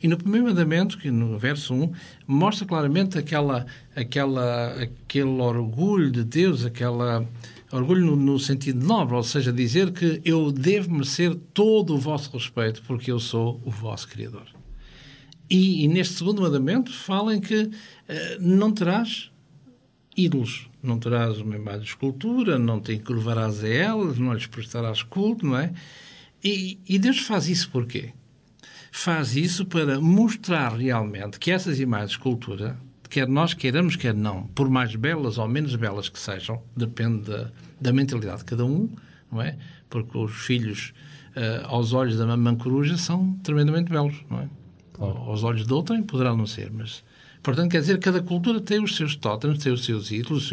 [0.03, 1.93] e no primeiro mandamento, que no verso 1,
[2.27, 7.27] mostra claramente aquela, aquela, aquele orgulho de Deus, aquela
[7.73, 12.31] orgulho no, no, sentido nobre, ou seja, dizer que eu devo merecer todo o vosso
[12.33, 14.47] respeito porque eu sou o vosso Criador.
[15.49, 17.71] E, e neste segundo mandamento fala em que uh,
[18.41, 19.31] não terás
[20.17, 25.03] ídolos, não terás uma imagem de escultura, não te encurvarás a elas, não lhes prestarás
[25.03, 25.73] culto, não é?
[26.43, 28.13] E, e Deus faz isso porquê?
[28.91, 32.77] Faz isso para mostrar realmente que essas imagens de escultura,
[33.09, 37.51] quer nós queiramos, quer não, por mais belas ou menos belas que sejam, depende da,
[37.81, 38.91] da mentalidade de cada um,
[39.31, 39.57] não é?
[39.89, 40.93] Porque os filhos,
[41.37, 44.49] uh, aos olhos da mamãe coruja, são tremendamente belos, não é?
[44.93, 45.17] Claro.
[45.19, 47.05] Aos olhos de outrem poderá não ser, mas
[47.43, 50.53] Portanto, quer dizer, cada cultura tem os seus tótems, tem os seus ídolos,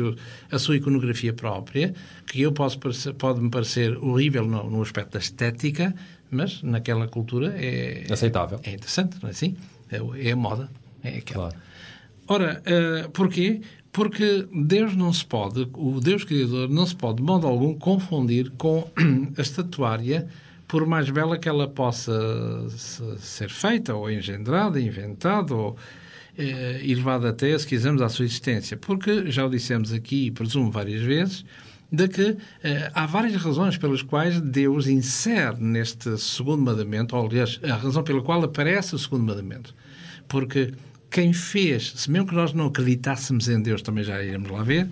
[0.52, 1.94] a sua iconografia própria,
[2.26, 5.94] que eu posso parecer, pode me parecer horrível no, no, aspecto da estética,
[6.32, 8.06] mas naquela cultura é...
[8.10, 8.60] Aceitável.
[8.64, 9.56] É interessante, não é assim?
[9.92, 10.70] É, é a moda.
[11.04, 11.50] É aquela.
[11.50, 11.70] Claro.
[12.28, 13.62] Ora, uh, porquê?
[13.92, 18.52] Porque Deus não se pode, o Deus Criador não se pode, de modo algum, confundir
[18.52, 18.88] com
[19.38, 20.28] a estatuária,
[20.68, 22.14] por mais bela que ela possa
[23.18, 25.76] ser feita, ou engendrada, inventada, ou
[26.40, 28.78] eh, e levado até, se quisermos, à sua existência.
[28.78, 31.44] Porque, já o dissemos aqui e presumo várias vezes,
[31.92, 37.60] de que eh, há várias razões pelas quais Deus insere neste segundo mandamento, ou aliás,
[37.64, 39.76] a razão pela qual aparece o segundo mandamento.
[40.30, 40.72] Porque
[41.12, 44.88] quem fez, se mesmo que nós não acreditássemos em Deus, também já iremos lá ver,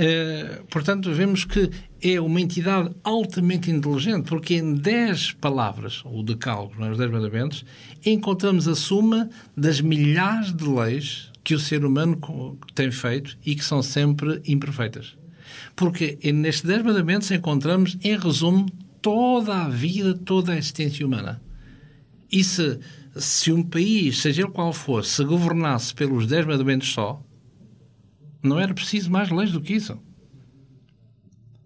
[0.00, 1.68] eh, portanto, vemos que
[2.00, 6.90] é uma entidade altamente inteligente, porque em 10 palavras, ou decálogo, não é?
[6.92, 7.64] os 10 mandamentos,
[8.06, 12.16] encontramos a suma das milhares de leis que o ser humano
[12.76, 15.16] tem feito e que são sempre imperfeitas.
[15.74, 18.66] Porque nestes 10 mandamentos encontramos, em resumo,
[19.02, 21.42] toda a vida, toda a existência humana.
[22.30, 22.78] E se,
[23.16, 27.20] se um país, seja ele qual for, se governasse pelos 10 mandamentos só,
[28.42, 29.98] não era preciso mais leis do que isso.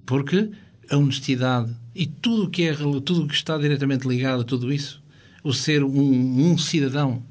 [0.05, 0.51] Porque
[0.91, 5.03] a honestidade e tudo o que, é, tudo que está diretamente ligado a tudo isso,
[5.45, 7.23] o ser um, um cidadão,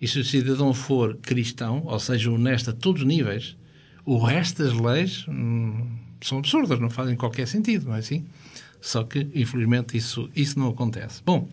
[0.00, 3.56] e se o cidadão for cristão, ou seja, honesto a todos os níveis,
[4.04, 5.88] o resto das leis hum,
[6.20, 8.26] são absurdas, não fazem qualquer sentido, não é assim?
[8.80, 11.22] Só que, infelizmente, isso, isso não acontece.
[11.24, 11.48] Bom,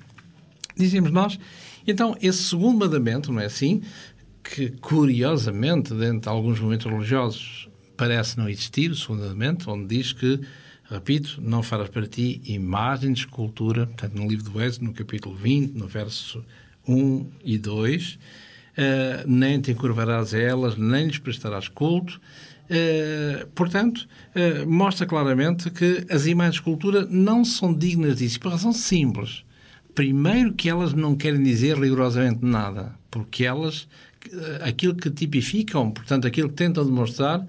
[0.75, 1.39] dizemos nós,
[1.87, 3.81] então, esse segundo mandamento, não é assim?
[4.43, 10.39] Que, curiosamente, dentro de alguns momentos religiosos, parece não existir, mandamento, onde diz que,
[10.89, 15.35] repito, não farás para ti imagem de escultura, portanto, no livro do Êxodo, no capítulo
[15.35, 16.43] 20, no verso
[16.87, 18.19] 1 e 2,
[18.75, 22.19] eh, nem te encurvarás a elas, nem lhes prestarás culto.
[22.69, 28.51] Eh, portanto, eh, mostra claramente que as imagens de escultura não são dignas disso, por
[28.51, 29.43] razão simples.
[29.93, 33.89] Primeiro que elas não querem dizer rigorosamente nada, porque elas,
[34.61, 37.45] aquilo que tipificam, portanto, aquilo que tentam demonstrar,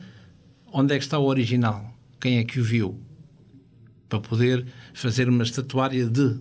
[0.72, 1.92] onde é que está o original?
[2.20, 2.98] Quem é que o viu?
[4.08, 6.38] Para poder fazer uma estatuária de,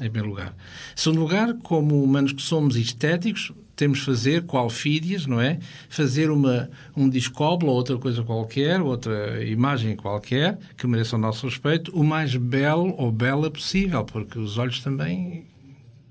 [0.00, 0.54] em primeiro lugar.
[0.94, 5.58] Segundo lugar, como humanos que somos estéticos, temos de fazer, qual fídias, não é?
[5.88, 11.46] Fazer uma, um discóbulo ou outra coisa qualquer, outra imagem qualquer, que mereça o nosso
[11.46, 15.46] respeito, o mais belo ou bela possível, porque os olhos também,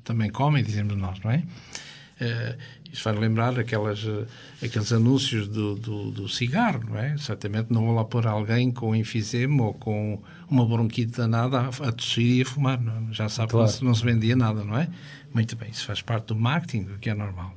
[0.04, 1.44] também comem, dizemos nós, não é?
[2.20, 2.58] Eh,
[2.92, 7.18] isto vai lembrar aquelas, eh, aqueles anúncios do, do, do cigarro, não é?
[7.18, 11.92] Certamente não vou lá pôr alguém com enfisema ou com uma bronquite danada a, a
[11.92, 12.82] tossir e a fumar.
[12.82, 13.14] Não é?
[13.14, 13.72] Já sabe Claro.
[13.72, 14.90] que não se- vendia nada, não é?
[15.34, 17.54] Muito bem, isso faz parte do marketing, o que é normal.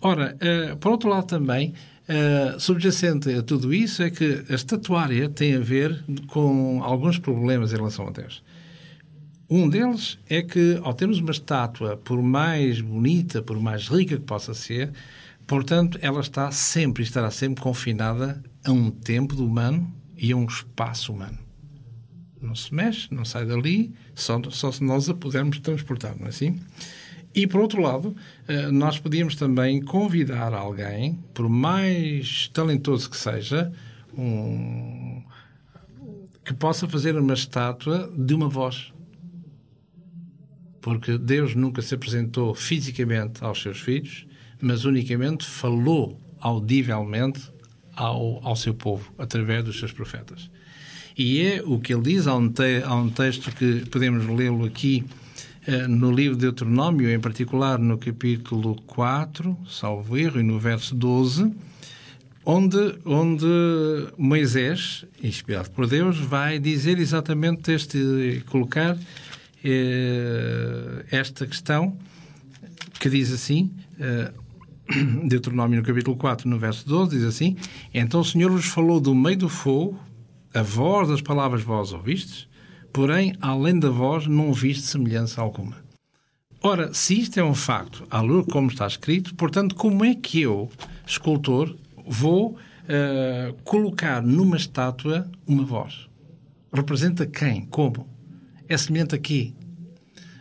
[0.00, 1.72] Ora, eh, por outro lado também,
[2.08, 7.72] eh, subjacente a tudo isso é que a estatuária tem a ver com alguns problemas
[7.72, 8.42] em relação a Deus.
[9.54, 14.22] Um deles é que, ao termos uma estátua, por mais bonita, por mais rica que
[14.22, 14.90] possa ser,
[15.46, 20.46] portanto, ela está sempre, estará sempre confinada a um tempo do humano e a um
[20.46, 21.38] espaço humano.
[22.40, 26.30] Não se mexe, não sai dali, só, só se nós a pudermos transportar, não é
[26.30, 26.58] assim?
[27.34, 28.16] E, por outro lado,
[28.48, 33.70] eh, nós podíamos também convidar alguém, por mais talentoso que seja,
[34.16, 35.22] um,
[36.42, 38.94] que possa fazer uma estátua de uma voz.
[40.82, 44.26] Porque Deus nunca se apresentou fisicamente aos seus filhos,
[44.60, 47.40] mas unicamente falou audivelmente
[47.94, 50.50] ao, ao seu povo, através dos seus profetas.
[51.16, 54.64] E é o que ele diz, há um, te, há um texto que podemos lê-lo
[54.64, 55.04] aqui
[55.66, 60.94] eh, no livro de Deuteronômio, em particular no capítulo 4, salvo erro, e no verso
[60.94, 61.52] 12,
[62.44, 63.46] onde, onde
[64.18, 68.98] Moisés, inspirado por Deus, vai dizer exatamente este, colocar
[71.10, 71.96] esta questão
[73.02, 74.32] que diz assim, eh,
[75.26, 77.56] Deuteronômio no capítulo 4, no verso 12, diz assim:
[77.92, 79.98] Então o Senhor vos falou do meio do fogo,
[80.54, 82.46] a voz das palavras vós ouvistes,
[82.92, 85.76] porém, além da voz, não viste semelhança alguma.
[86.62, 90.40] Ora, se isto é um facto, à luz como está escrito, portanto, como é que
[90.40, 90.70] eu,
[91.04, 91.74] escultor,
[92.06, 92.56] vou
[92.88, 96.08] eh, colocar numa estátua uma voz?
[96.72, 97.66] Representa quem?
[97.66, 98.11] Como?
[98.72, 99.52] É semelhante a quê?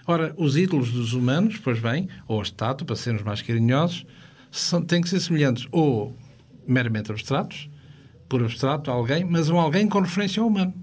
[0.08, 4.06] Ora, os ídolos dos humanos, pois bem, ou a estátua, para sermos mais carinhosos,
[4.50, 6.16] são, têm que ser semelhantes ou
[6.66, 7.70] meramente abstratos,
[8.30, 10.74] por abstrato a alguém, mas um alguém com referência ao humano,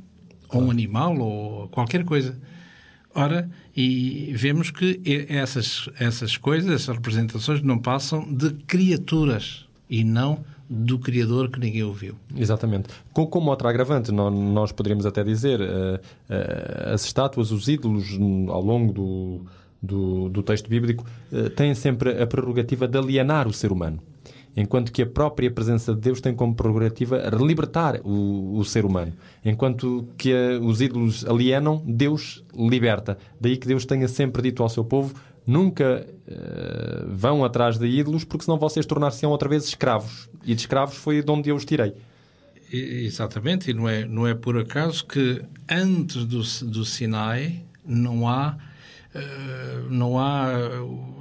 [0.51, 2.39] ou um animal, ou qualquer coisa.
[3.15, 10.45] Ora, e vemos que essas, essas coisas, essas representações, não passam de criaturas e não
[10.69, 12.15] do Criador que ninguém ouviu.
[12.37, 12.89] Exatamente.
[13.13, 18.19] Com, como outra agravante, nó- nós poderíamos até dizer eh, eh, as estátuas, os ídolos,
[18.49, 19.41] ao longo do,
[19.83, 23.99] do, do texto bíblico, eh, têm sempre a prerrogativa de alienar o ser humano.
[24.57, 29.13] Enquanto que a própria presença de Deus tem como prerrogativa libertar o, o ser humano.
[29.45, 33.17] Enquanto que eh, os ídolos alienam, Deus liberta.
[33.41, 35.15] Daí que Deus tenha sempre dito ao seu povo:
[35.49, 40.29] nunca eh, vão atrás de ídolos, porque senão vocês tornar-se-ão outra vez escravos.
[40.45, 41.95] E de escravos foi de onde eu os tirei.
[42.71, 48.59] Exatamente, e não é, não é por acaso que antes do, do Sinai não há,
[49.15, 50.53] eh, não há,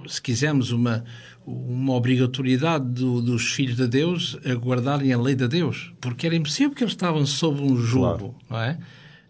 [0.07, 1.05] se quisermos, uma,
[1.45, 6.35] uma obrigatoriedade do- dos filhos de Deus a guardarem a lei de Deus, porque era
[6.35, 8.77] impossível que eles estavam sob um jugo, não é?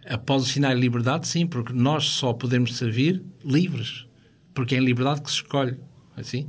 [0.09, 4.06] Após o Sinai liberdade, sim, porque nós só podemos servir livres,
[4.57, 5.75] porque é em liberdade que se escolhe,
[6.15, 6.47] assim.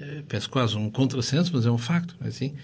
[0.00, 2.54] Eh, Peço quase um contrassenso, mas é um facto, é assim?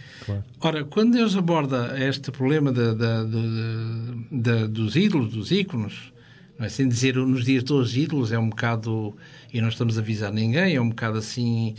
[0.61, 6.13] Ora, quando Deus aborda este problema da- da- do- da- dos ídolos, dos íconos,
[6.59, 6.89] não é assim?
[6.89, 9.15] Dizer nos dias dos ídolos é um bocado,
[9.53, 11.75] e não estamos a avisar ninguém, é um bocado assim,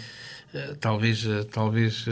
[0.53, 2.05] eh, talvez, eh, talvez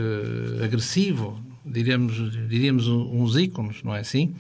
[0.63, 2.15] agressivo, diríamos,
[2.49, 4.33] diríamos uns íconos, não é assim?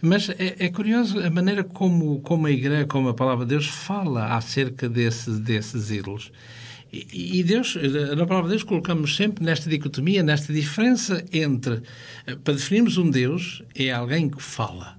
[0.00, 3.66] Mas é, é curioso a maneira como, como a Igreja, como a Palavra de Deus
[3.66, 6.30] fala acerca desses, desses ídolos.
[6.92, 7.76] E e Deus,
[8.16, 11.82] na palavra de Deus, colocamos sempre nesta dicotomia, nesta diferença entre,
[12.26, 14.98] eh, para definirmos um Deus, é alguém que fala.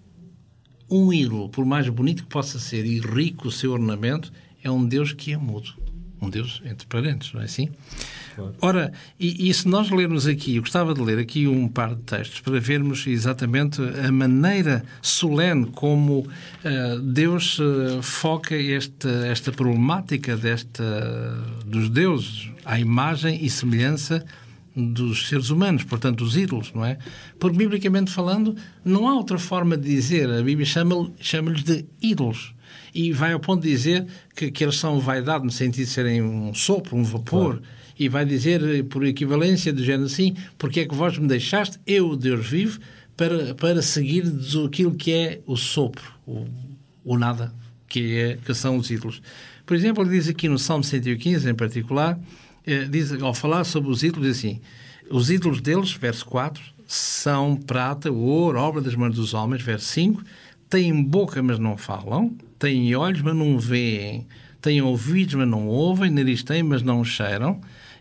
[0.89, 4.31] Um ídolo, por mais bonito que possa ser e rico o seu ornamento,
[4.63, 5.73] é um Deus que é mudo.
[6.21, 7.69] Um Deus entre parentes, não é assim?
[8.61, 12.01] Ora, e, e se nós lermos aqui, eu gostava de ler aqui um par de
[12.01, 16.27] textos para vermos exatamente a maneira solene como
[16.63, 20.83] eh, Deus eh, foca esta, esta problemática desta,
[21.65, 24.25] dos deuses à imagem e semelhança
[24.75, 26.99] dos seres humanos, portanto, dos ídolos, não é?
[27.39, 30.29] Porque, biblicamente falando, não há outra forma de dizer.
[30.29, 32.53] A Bíblia chama- chama-lhes de ídolos.
[32.93, 36.21] E vai ao ponto de dizer que, que eles são vaidade no sentido de serem
[36.21, 37.59] um sopro, um vapor.
[37.99, 41.79] E vai dizer, eh, por equivalência, do género assim, porque é que vós me deixaste,
[41.85, 42.79] eu, Deus vivo,
[43.15, 44.23] para, para seguir
[44.65, 46.45] aquilo que é o sopro, o,
[47.03, 47.53] o nada,
[47.87, 49.21] que, é, que são os ídolos.
[49.65, 52.19] Por exemplo, ele diz aqui no Salmo 115, em particular,
[52.65, 54.61] eh, diz, ao falar sobre os ídolos, diz assim:
[55.09, 60.23] os ídolos deles, verso 4, são prata, ouro, obra das mãos dos homens, verso 5,
[60.69, 64.27] têm boca, mas não falam, têm olhos, mas não veem,
[64.61, 67.59] têm ouvidos, mas não ouvem, nariz têm, mas não cheiram.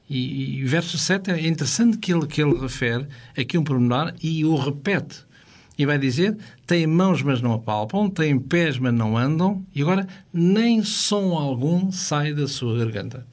[0.09, 4.45] E, e verso 7 é interessante que ele, que ele refere aqui um pormenor e
[4.45, 5.27] o repete.
[5.79, 6.37] E vai dizer:
[6.67, 11.91] têm mãos, mas não apalpam, têm pés, mas não andam, e agora nem som algum
[11.91, 13.27] sai da sua garganta.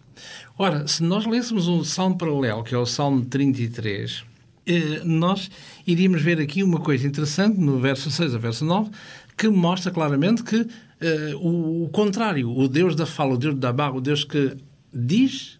[0.57, 4.23] Ora, se nós lêssemos um salmo paralelo, que é o Salmo 33,
[4.65, 5.49] eh, nós
[5.85, 8.91] iríamos ver aqui uma coisa interessante no verso 6 a verso 9,
[9.35, 10.67] que mostra claramente que
[11.01, 14.55] eh, o, o contrário, o Deus da fala, o Deus da barra, o Deus que
[14.93, 15.59] diz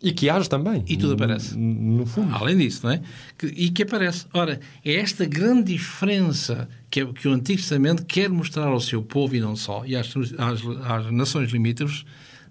[0.00, 0.84] E que age também.
[0.86, 1.56] E tudo aparece.
[1.58, 2.32] No fundo.
[2.34, 3.00] Além disso, não é?
[3.36, 4.26] Que- e que aparece.
[4.32, 9.02] Ora, é esta grande diferença que, é- que o Antigo Testamento quer mostrar ao seu
[9.02, 12.04] povo e não só, e às, às, às nações limítrofes,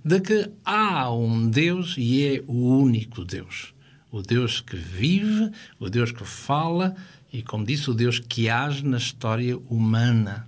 [0.03, 3.73] de que há um Deus e é o único Deus.
[4.11, 6.95] O Deus que vive, o Deus que fala
[7.31, 10.47] e, como disse, o Deus que age na história humana.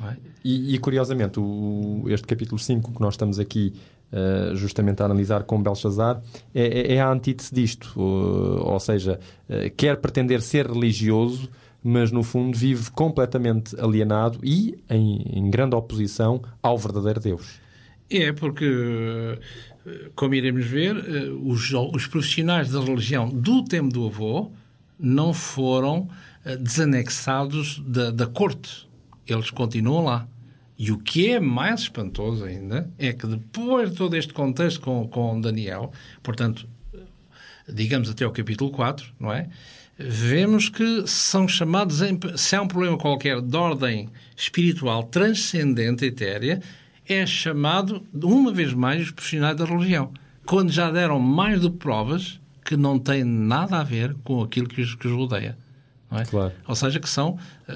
[0.00, 0.16] É?
[0.44, 3.72] E, e, curiosamente, o- este capítulo 5 que nós estamos aqui
[4.10, 6.22] eh, justamente a analisar com Belshazzar
[6.54, 7.92] é, é- é a antítese disto.
[7.96, 11.48] Uh, ou seja, eh, quer pretender ser religioso,
[11.84, 17.60] mas no fundo vive completamente alienado e em, em grande oposição ao verdadeiro Deus.
[18.10, 18.64] É, porque,
[19.86, 20.96] eh, como iremos ver,
[21.44, 24.50] os, os profissionais da religião do tempo do avô
[24.98, 26.08] não foram
[26.60, 28.88] desanexados da, da corte.
[29.26, 30.26] Eles continuam lá.
[30.78, 35.08] E o que é mais espantoso ainda é que depois de todo este contexto com,
[35.08, 35.90] com Daniel,
[36.22, 36.68] portanto,
[37.68, 39.48] digamos até o capítulo 4, não é?
[39.98, 46.62] Vemos que são chamados, em, se há um problema qualquer de ordem espiritual transcendente, etérea,
[47.08, 50.12] é chamado, uma vez mais, os profissionais da religião.
[50.46, 54.80] Quando já deram mais que provas que não têm nada a ver com aquilo que
[54.80, 55.58] os, que os rodeia.
[56.10, 56.24] É?
[56.24, 56.52] Claro.
[56.66, 57.38] Ou seja, que são,
[57.68, 57.74] eh,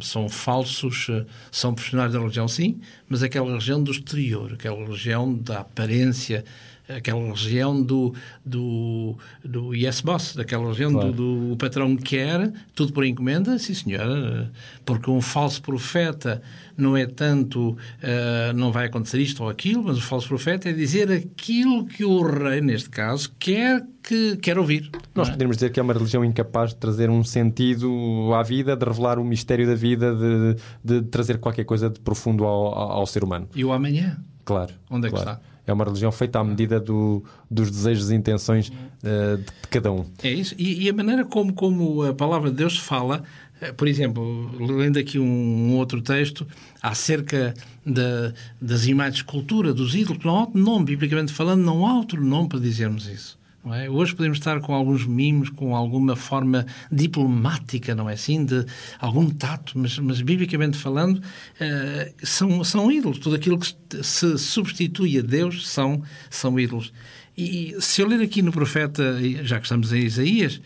[0.00, 5.32] são falsos, eh, são profissionais da religião, sim, mas aquela religião do exterior, aquela religião
[5.32, 6.44] da aparência,
[6.88, 8.14] aquela religião do,
[8.44, 11.12] do, do yes boss, daquela religião Claro.
[11.12, 14.50] do, do patrão quer, tudo por encomenda, sim senhora,
[14.84, 16.42] porque um falso profeta
[16.76, 20.72] não é tanto, eh, não vai acontecer isto ou aquilo, mas o falso profeta é
[20.72, 24.90] dizer aquilo que o rei, neste caso, quer, que, quer ouvir.
[25.14, 25.30] Nós é?
[25.30, 27.88] poderíamos dizer que é uma religião incapaz de trazer um sentido
[28.34, 32.44] à vida, de revelar o mistério da vida, de, de trazer qualquer coisa de profundo
[32.44, 33.48] ao, ao- ao ser humano.
[33.54, 34.16] E o amanhã?
[34.44, 34.74] Claro.
[34.90, 35.30] Onde é que claro.
[35.38, 35.53] está?
[35.66, 38.70] É uma religião feita à medida do- dos desejos e intenções
[39.02, 40.04] eh, de, de cada um.
[40.22, 40.54] É isso.
[40.58, 43.22] E, e a maneira como, como a palavra de Deus fala
[43.60, 46.46] eh, por exemplo, lendo aqui um, um outro texto
[46.82, 47.54] acerca
[47.86, 51.94] da, das imagens de escultura, dos ídolos, não há outro nome, biblicamente falando, não há
[51.96, 53.38] outro nome para dizermos isso.
[53.72, 53.88] É?
[53.88, 58.44] Hoje podemos estar com alguns mimos, com alguma forma diplomática, não é assim?
[58.44, 58.66] De
[59.00, 61.22] algum tato, mas, mas biblicamente falando,
[61.58, 63.18] eh, são, são ídolos.
[63.18, 66.92] Tudo aquilo que se substitui a Deus são, são ídolos.
[67.36, 70.60] E se eu ler aqui no profeta, já que estamos em Isaías,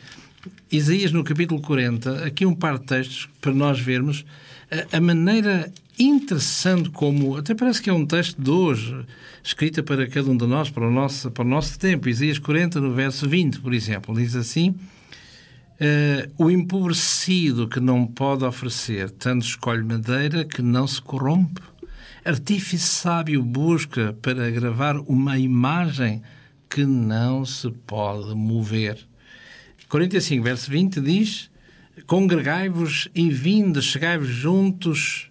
[0.71, 4.25] Isaías no capítulo 40, aqui um par de textos para nós vermos
[4.71, 9.05] a, a maneira interessante como, até parece que é um texto de hoje,
[9.43, 12.09] escrita para cada um de nós, para o nosso, para o nosso tempo.
[12.09, 14.75] Isaías 40, no verso 20, por exemplo, diz assim:
[15.81, 21.63] eh, O empobrecido que não pode oferecer, tanto escolhe madeira que não se corrompe.
[22.25, 26.23] Artífice sábio busca para gravar uma imagem
[26.69, 28.99] que não se pode mover.
[29.89, 31.51] 45, verso 20 diz:
[32.07, 35.28] Congregai-vos e vinde, chegai-vos juntos,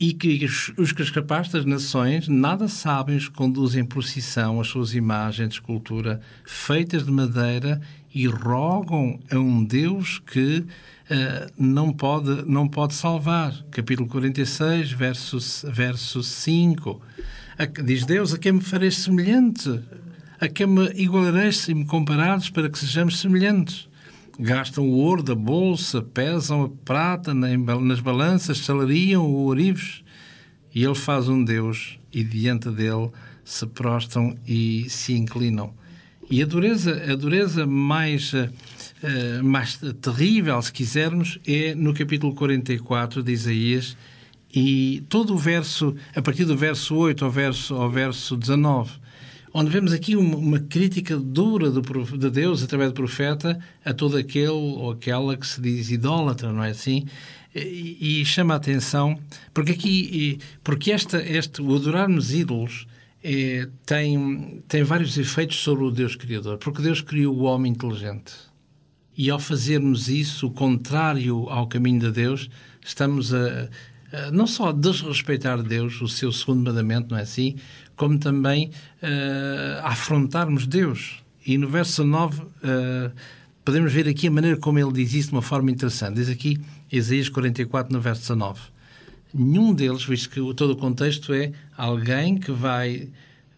[0.00, 4.68] e que os, os que capazes das nações nada sabem, os conduzem em procissão as
[4.68, 7.80] suas imagens de escultura feitas de madeira
[8.14, 13.52] e rogam a um Deus que uh, não, pode, não pode salvar.
[13.70, 15.38] Capítulo 46, verso,
[15.70, 17.00] verso 5.
[17.84, 19.80] Diz Deus: A quem me farei semelhante?
[20.40, 23.88] A quem me igualarei se me comparares para que sejamos semelhantes?
[24.38, 30.04] Gastam o ouro da bolsa, pesam a prata nas balanças, salariam o ourives.
[30.72, 33.10] E ele faz um Deus, e diante dele
[33.44, 35.74] se prostram e se inclinam.
[36.30, 38.48] E a dureza, a dureza mais, uh,
[39.42, 43.96] mais terrível, se quisermos, é no capítulo 44 de Isaías,
[44.54, 49.07] e todo o verso, a partir do verso 8 ao verso, ao verso 19
[49.58, 54.16] onde vemos aqui uma, uma crítica dura do, de Deus através do profeta a todo
[54.16, 57.06] aquele ou aquela que se diz idólatra, não é assim?
[57.52, 59.18] E, e chama a atenção
[59.52, 62.86] porque aqui porque esta este o adorarmos ídolos
[63.24, 68.34] é, tem tem vários efeitos sobre o Deus criador porque Deus criou o homem inteligente
[69.16, 72.50] e ao fazermos isso o contrário ao caminho de Deus
[72.84, 73.68] estamos a,
[74.30, 77.56] não só desrespeitar Deus o seu segundo mandamento não é assim
[77.98, 78.70] como também
[79.02, 81.22] uh, afrontarmos Deus.
[81.44, 83.10] E no verso 9 uh, eh,
[83.64, 86.14] podemos ver aqui a maneira como ele diz isso de uma forma interessante.
[86.14, 86.60] Diz aqui,
[86.92, 88.60] Isaías 44, no verso 19.
[89.34, 93.08] Nenhum deles, visto que todo o contexto é alguém que vai,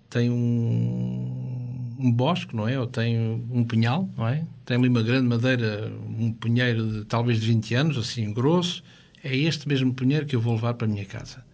[0.09, 2.79] tem um, um bosque, não é?
[2.79, 3.19] Ou tem
[3.51, 4.45] um pinhal, não é?
[4.65, 8.83] Tem ali uma grande madeira, um pinheiro de talvez de 20 anos, assim grosso.
[9.23, 11.45] É este mesmo pinheiro que eu vou levar para a minha casa.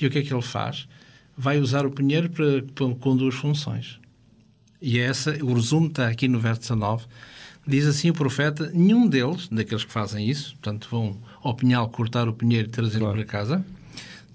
[0.00, 0.86] E o que é que ele faz?
[1.36, 4.00] Vai usar o pinheiro para, para, com duas funções.
[4.80, 7.06] E é essa, o resumo está aqui no verso 19.
[7.66, 12.28] Diz assim o profeta: nenhum deles, daqueles que fazem isso, portanto vão ao pinhal cortar
[12.28, 13.18] o pinheiro e trazê-lo claro.
[13.18, 13.66] para casa,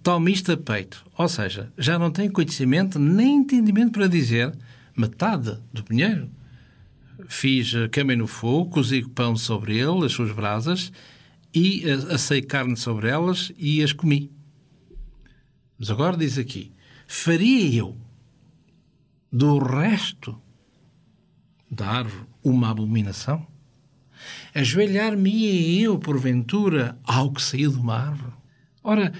[0.03, 1.05] toma isto a peito.
[1.17, 4.53] Ou seja, já não tem conhecimento nem entendimento para dizer
[4.97, 6.29] metade do pinheiro.
[7.27, 10.91] Fiz cama no fogo, cozi pão sobre ele, as suas brasas,
[11.53, 14.31] e assei carne sobre elas e as comi.
[15.77, 16.71] Mas agora diz aqui:
[17.11, 17.97] faria eu
[19.29, 20.41] do resto
[21.69, 23.45] da árvore uma abominação?
[24.55, 28.33] Ajoelhar-me eu, porventura, ao que saiu de uma árvore?
[28.81, 29.11] Ora,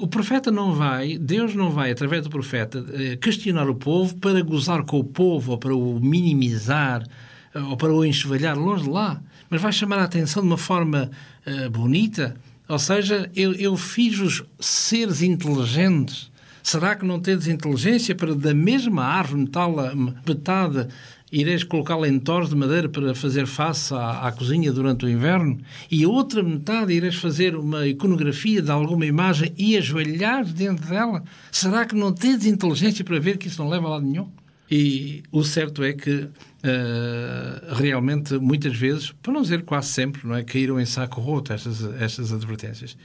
[0.00, 4.40] o profeta não vai, Deus não vai, através do profeta, eh, questionar o povo para
[4.40, 7.06] gozar com o povo ou para o minimizar
[7.54, 10.56] eh, ou para o enxovalhar longe de lá, mas vai chamar a atenção de uma
[10.56, 11.10] forma
[11.46, 12.34] uh, bonita.
[12.66, 16.29] Ou seja, eu, eu fiz-os seres inteligentes
[16.62, 20.88] Será que não tedes inteligência para, da mesma árvore, metá-la metade,
[21.32, 25.58] ireis colocá-la em torres de madeira para fazer face à, à, cozinha durante o inverno?
[25.90, 31.22] E a outra metade ireis fazer uma iconografia de alguma imagem e ajoelhar dentro dela?
[31.50, 34.28] Será que não tedes inteligência para ver que isso não leva a lado nenhum?
[34.70, 40.36] E o certo é que uh, realmente, muitas vezes, para não dizer quase sempre, não
[40.36, 42.96] é, caíram em saco roto estas, estas advertências.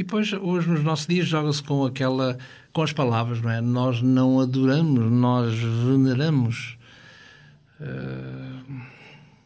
[0.00, 2.38] E depois, hoje, nos nossos dias, joga-se com aquela,
[2.72, 3.60] com as palavras, não é?
[3.60, 6.78] Nós não adoramos, nós veneramos.
[7.78, 8.80] Uh,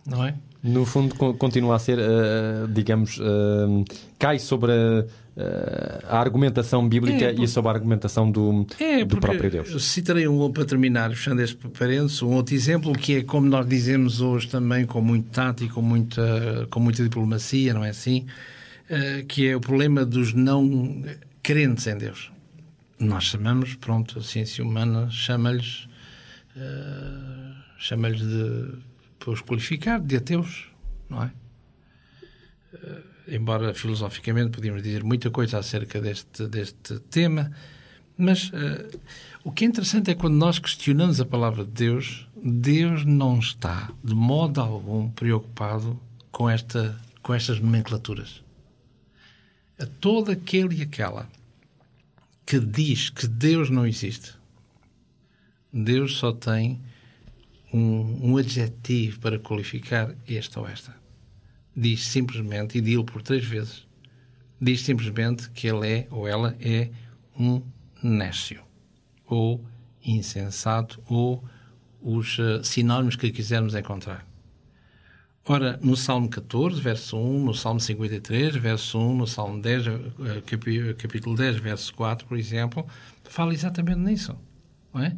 [0.06, 0.36] não é?
[0.62, 3.84] No fundo, continua a ser, uh, digamos, uh,
[4.16, 9.50] cai sobre a, a argumentação bíblica é, e sobre a argumentação do, é, do próprio
[9.50, 9.84] Deus.
[9.84, 14.20] Citarei um, para terminar, fechando este parênteses, um outro exemplo que é como nós dizemos
[14.20, 18.24] hoje também, com muito tato e com muita, com muita diplomacia, não é assim?
[18.88, 21.02] Eh, que é o problema dos não
[21.42, 22.30] crentes em Deus.
[22.98, 25.88] Nós chamamos, pronto, a ciência humana chama-lhes,
[26.54, 28.78] uh, chama-lhes de,
[29.18, 30.68] para os qualificar, de ateus,
[31.08, 31.32] não é?
[32.74, 37.50] Uh, embora filosoficamente podíamos dizer muita coisa acerca deste, deste tema,
[38.16, 38.96] mas eh,
[39.42, 43.90] o que é interessante é quando nós questionamos a palavra de Deus, Deus não está
[44.04, 45.98] de modo algum preocupado
[46.30, 48.43] com, esta, com estas nomenclaturas.
[49.78, 51.28] A todo aquele e aquela
[52.46, 54.34] que diz que Deus não existe,
[55.72, 56.80] Deus só tem
[57.72, 60.94] um, um adjetivo para qualificar esta ou esta.
[61.76, 63.84] Diz simplesmente, e digo por três vezes,
[64.60, 66.90] diz simplesmente que ele é ou ela é
[67.36, 67.60] um
[68.00, 68.62] nécio,
[69.26, 69.64] ou
[70.04, 71.42] insensato, ou
[72.00, 74.24] os uh, sinónimos que quisermos encontrar.
[75.46, 79.92] Ora, no Salmo 14, verso 1, no Salmo 53, verso 1, no Salmo 10, uh,
[80.46, 82.86] capi- capítulo 10, verso 4, por exemplo,
[83.24, 84.34] fala exatamente nisso.
[84.92, 85.14] Não é?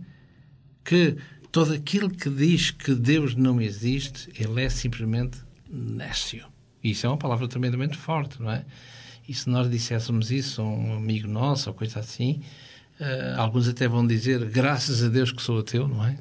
[0.85, 1.17] Que
[1.53, 5.39] todo aquele que diz que Deus não existe, ele é simplesmente
[5.71, 6.45] nécio.
[6.83, 8.65] Isso é uma palavra tremendamente forte, não é?
[9.29, 12.41] E se nós disséssemos isso a um amigo nosso, ou coisa assim,
[12.99, 16.17] eh, alguns até vão dizer graças a Deus que sou ateu, não é?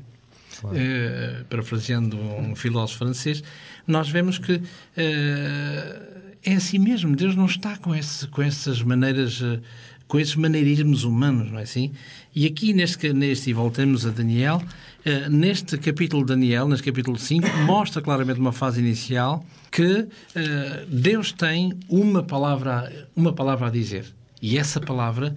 [0.74, 3.44] Eh, parafraseando um filósofo francês,
[3.88, 4.62] nós vemos que
[4.96, 7.16] eh, é assim mesmo.
[7.16, 9.60] Deus não está com, esse, com essas maneiras, eh,
[10.08, 11.92] com esses maneirismos humanos, não é assim?
[12.34, 14.62] E aqui neste, neste e voltamos a Daniel,
[15.04, 20.86] eh, neste capítulo de Daniel, neste capítulo 5, mostra claramente uma fase inicial que eh,
[20.88, 24.06] Deus tem uma palavra, uma palavra a dizer.
[24.42, 25.36] E essa palavra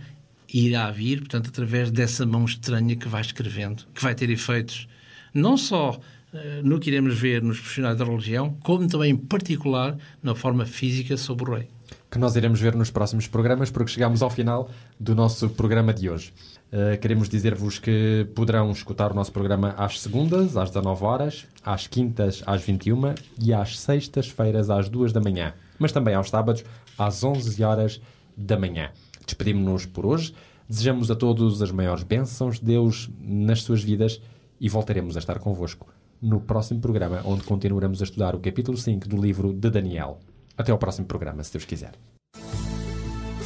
[0.53, 4.87] irá vir, portanto, através dessa mão estranha que vai escrevendo, que vai ter efeitos
[5.35, 5.99] não só
[6.33, 10.66] eh, no que iremos ver nos profissionais da religião, como também em particular na forma
[10.66, 11.68] física sobre o rei.
[12.11, 16.09] que nós iremos ver nos próximos programas, porque chegamos ao final do nosso programa de
[16.09, 16.33] hoje.
[16.72, 21.87] Uh, queremos dizer-vos que poderão escutar o nosso programa às segundas, às 19 horas, às
[21.87, 26.64] quintas, às 21 e às sextas-feiras, às 2 da manhã, mas também aos sábados,
[26.99, 28.01] às 11 horas
[28.37, 28.91] da manhã.
[29.26, 30.35] Despedimos-nos por hoje,
[30.68, 34.20] desejamos a todos as maiores bênçãos de Deus nas suas vidas
[34.61, 35.87] e voltaremos a estar convosco
[36.21, 40.19] no próximo programa, onde continuaremos a estudar o capítulo 5 do livro de Daniel.
[40.57, 41.93] Até ao próximo programa, se Deus quiser.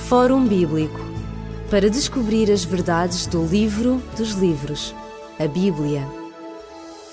[0.08, 1.00] Fórum Bíblico
[1.70, 4.94] para descobrir as verdades do livro dos livros,
[5.38, 6.06] a Bíblia.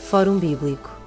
[0.09, 0.98] Fórum Bíblico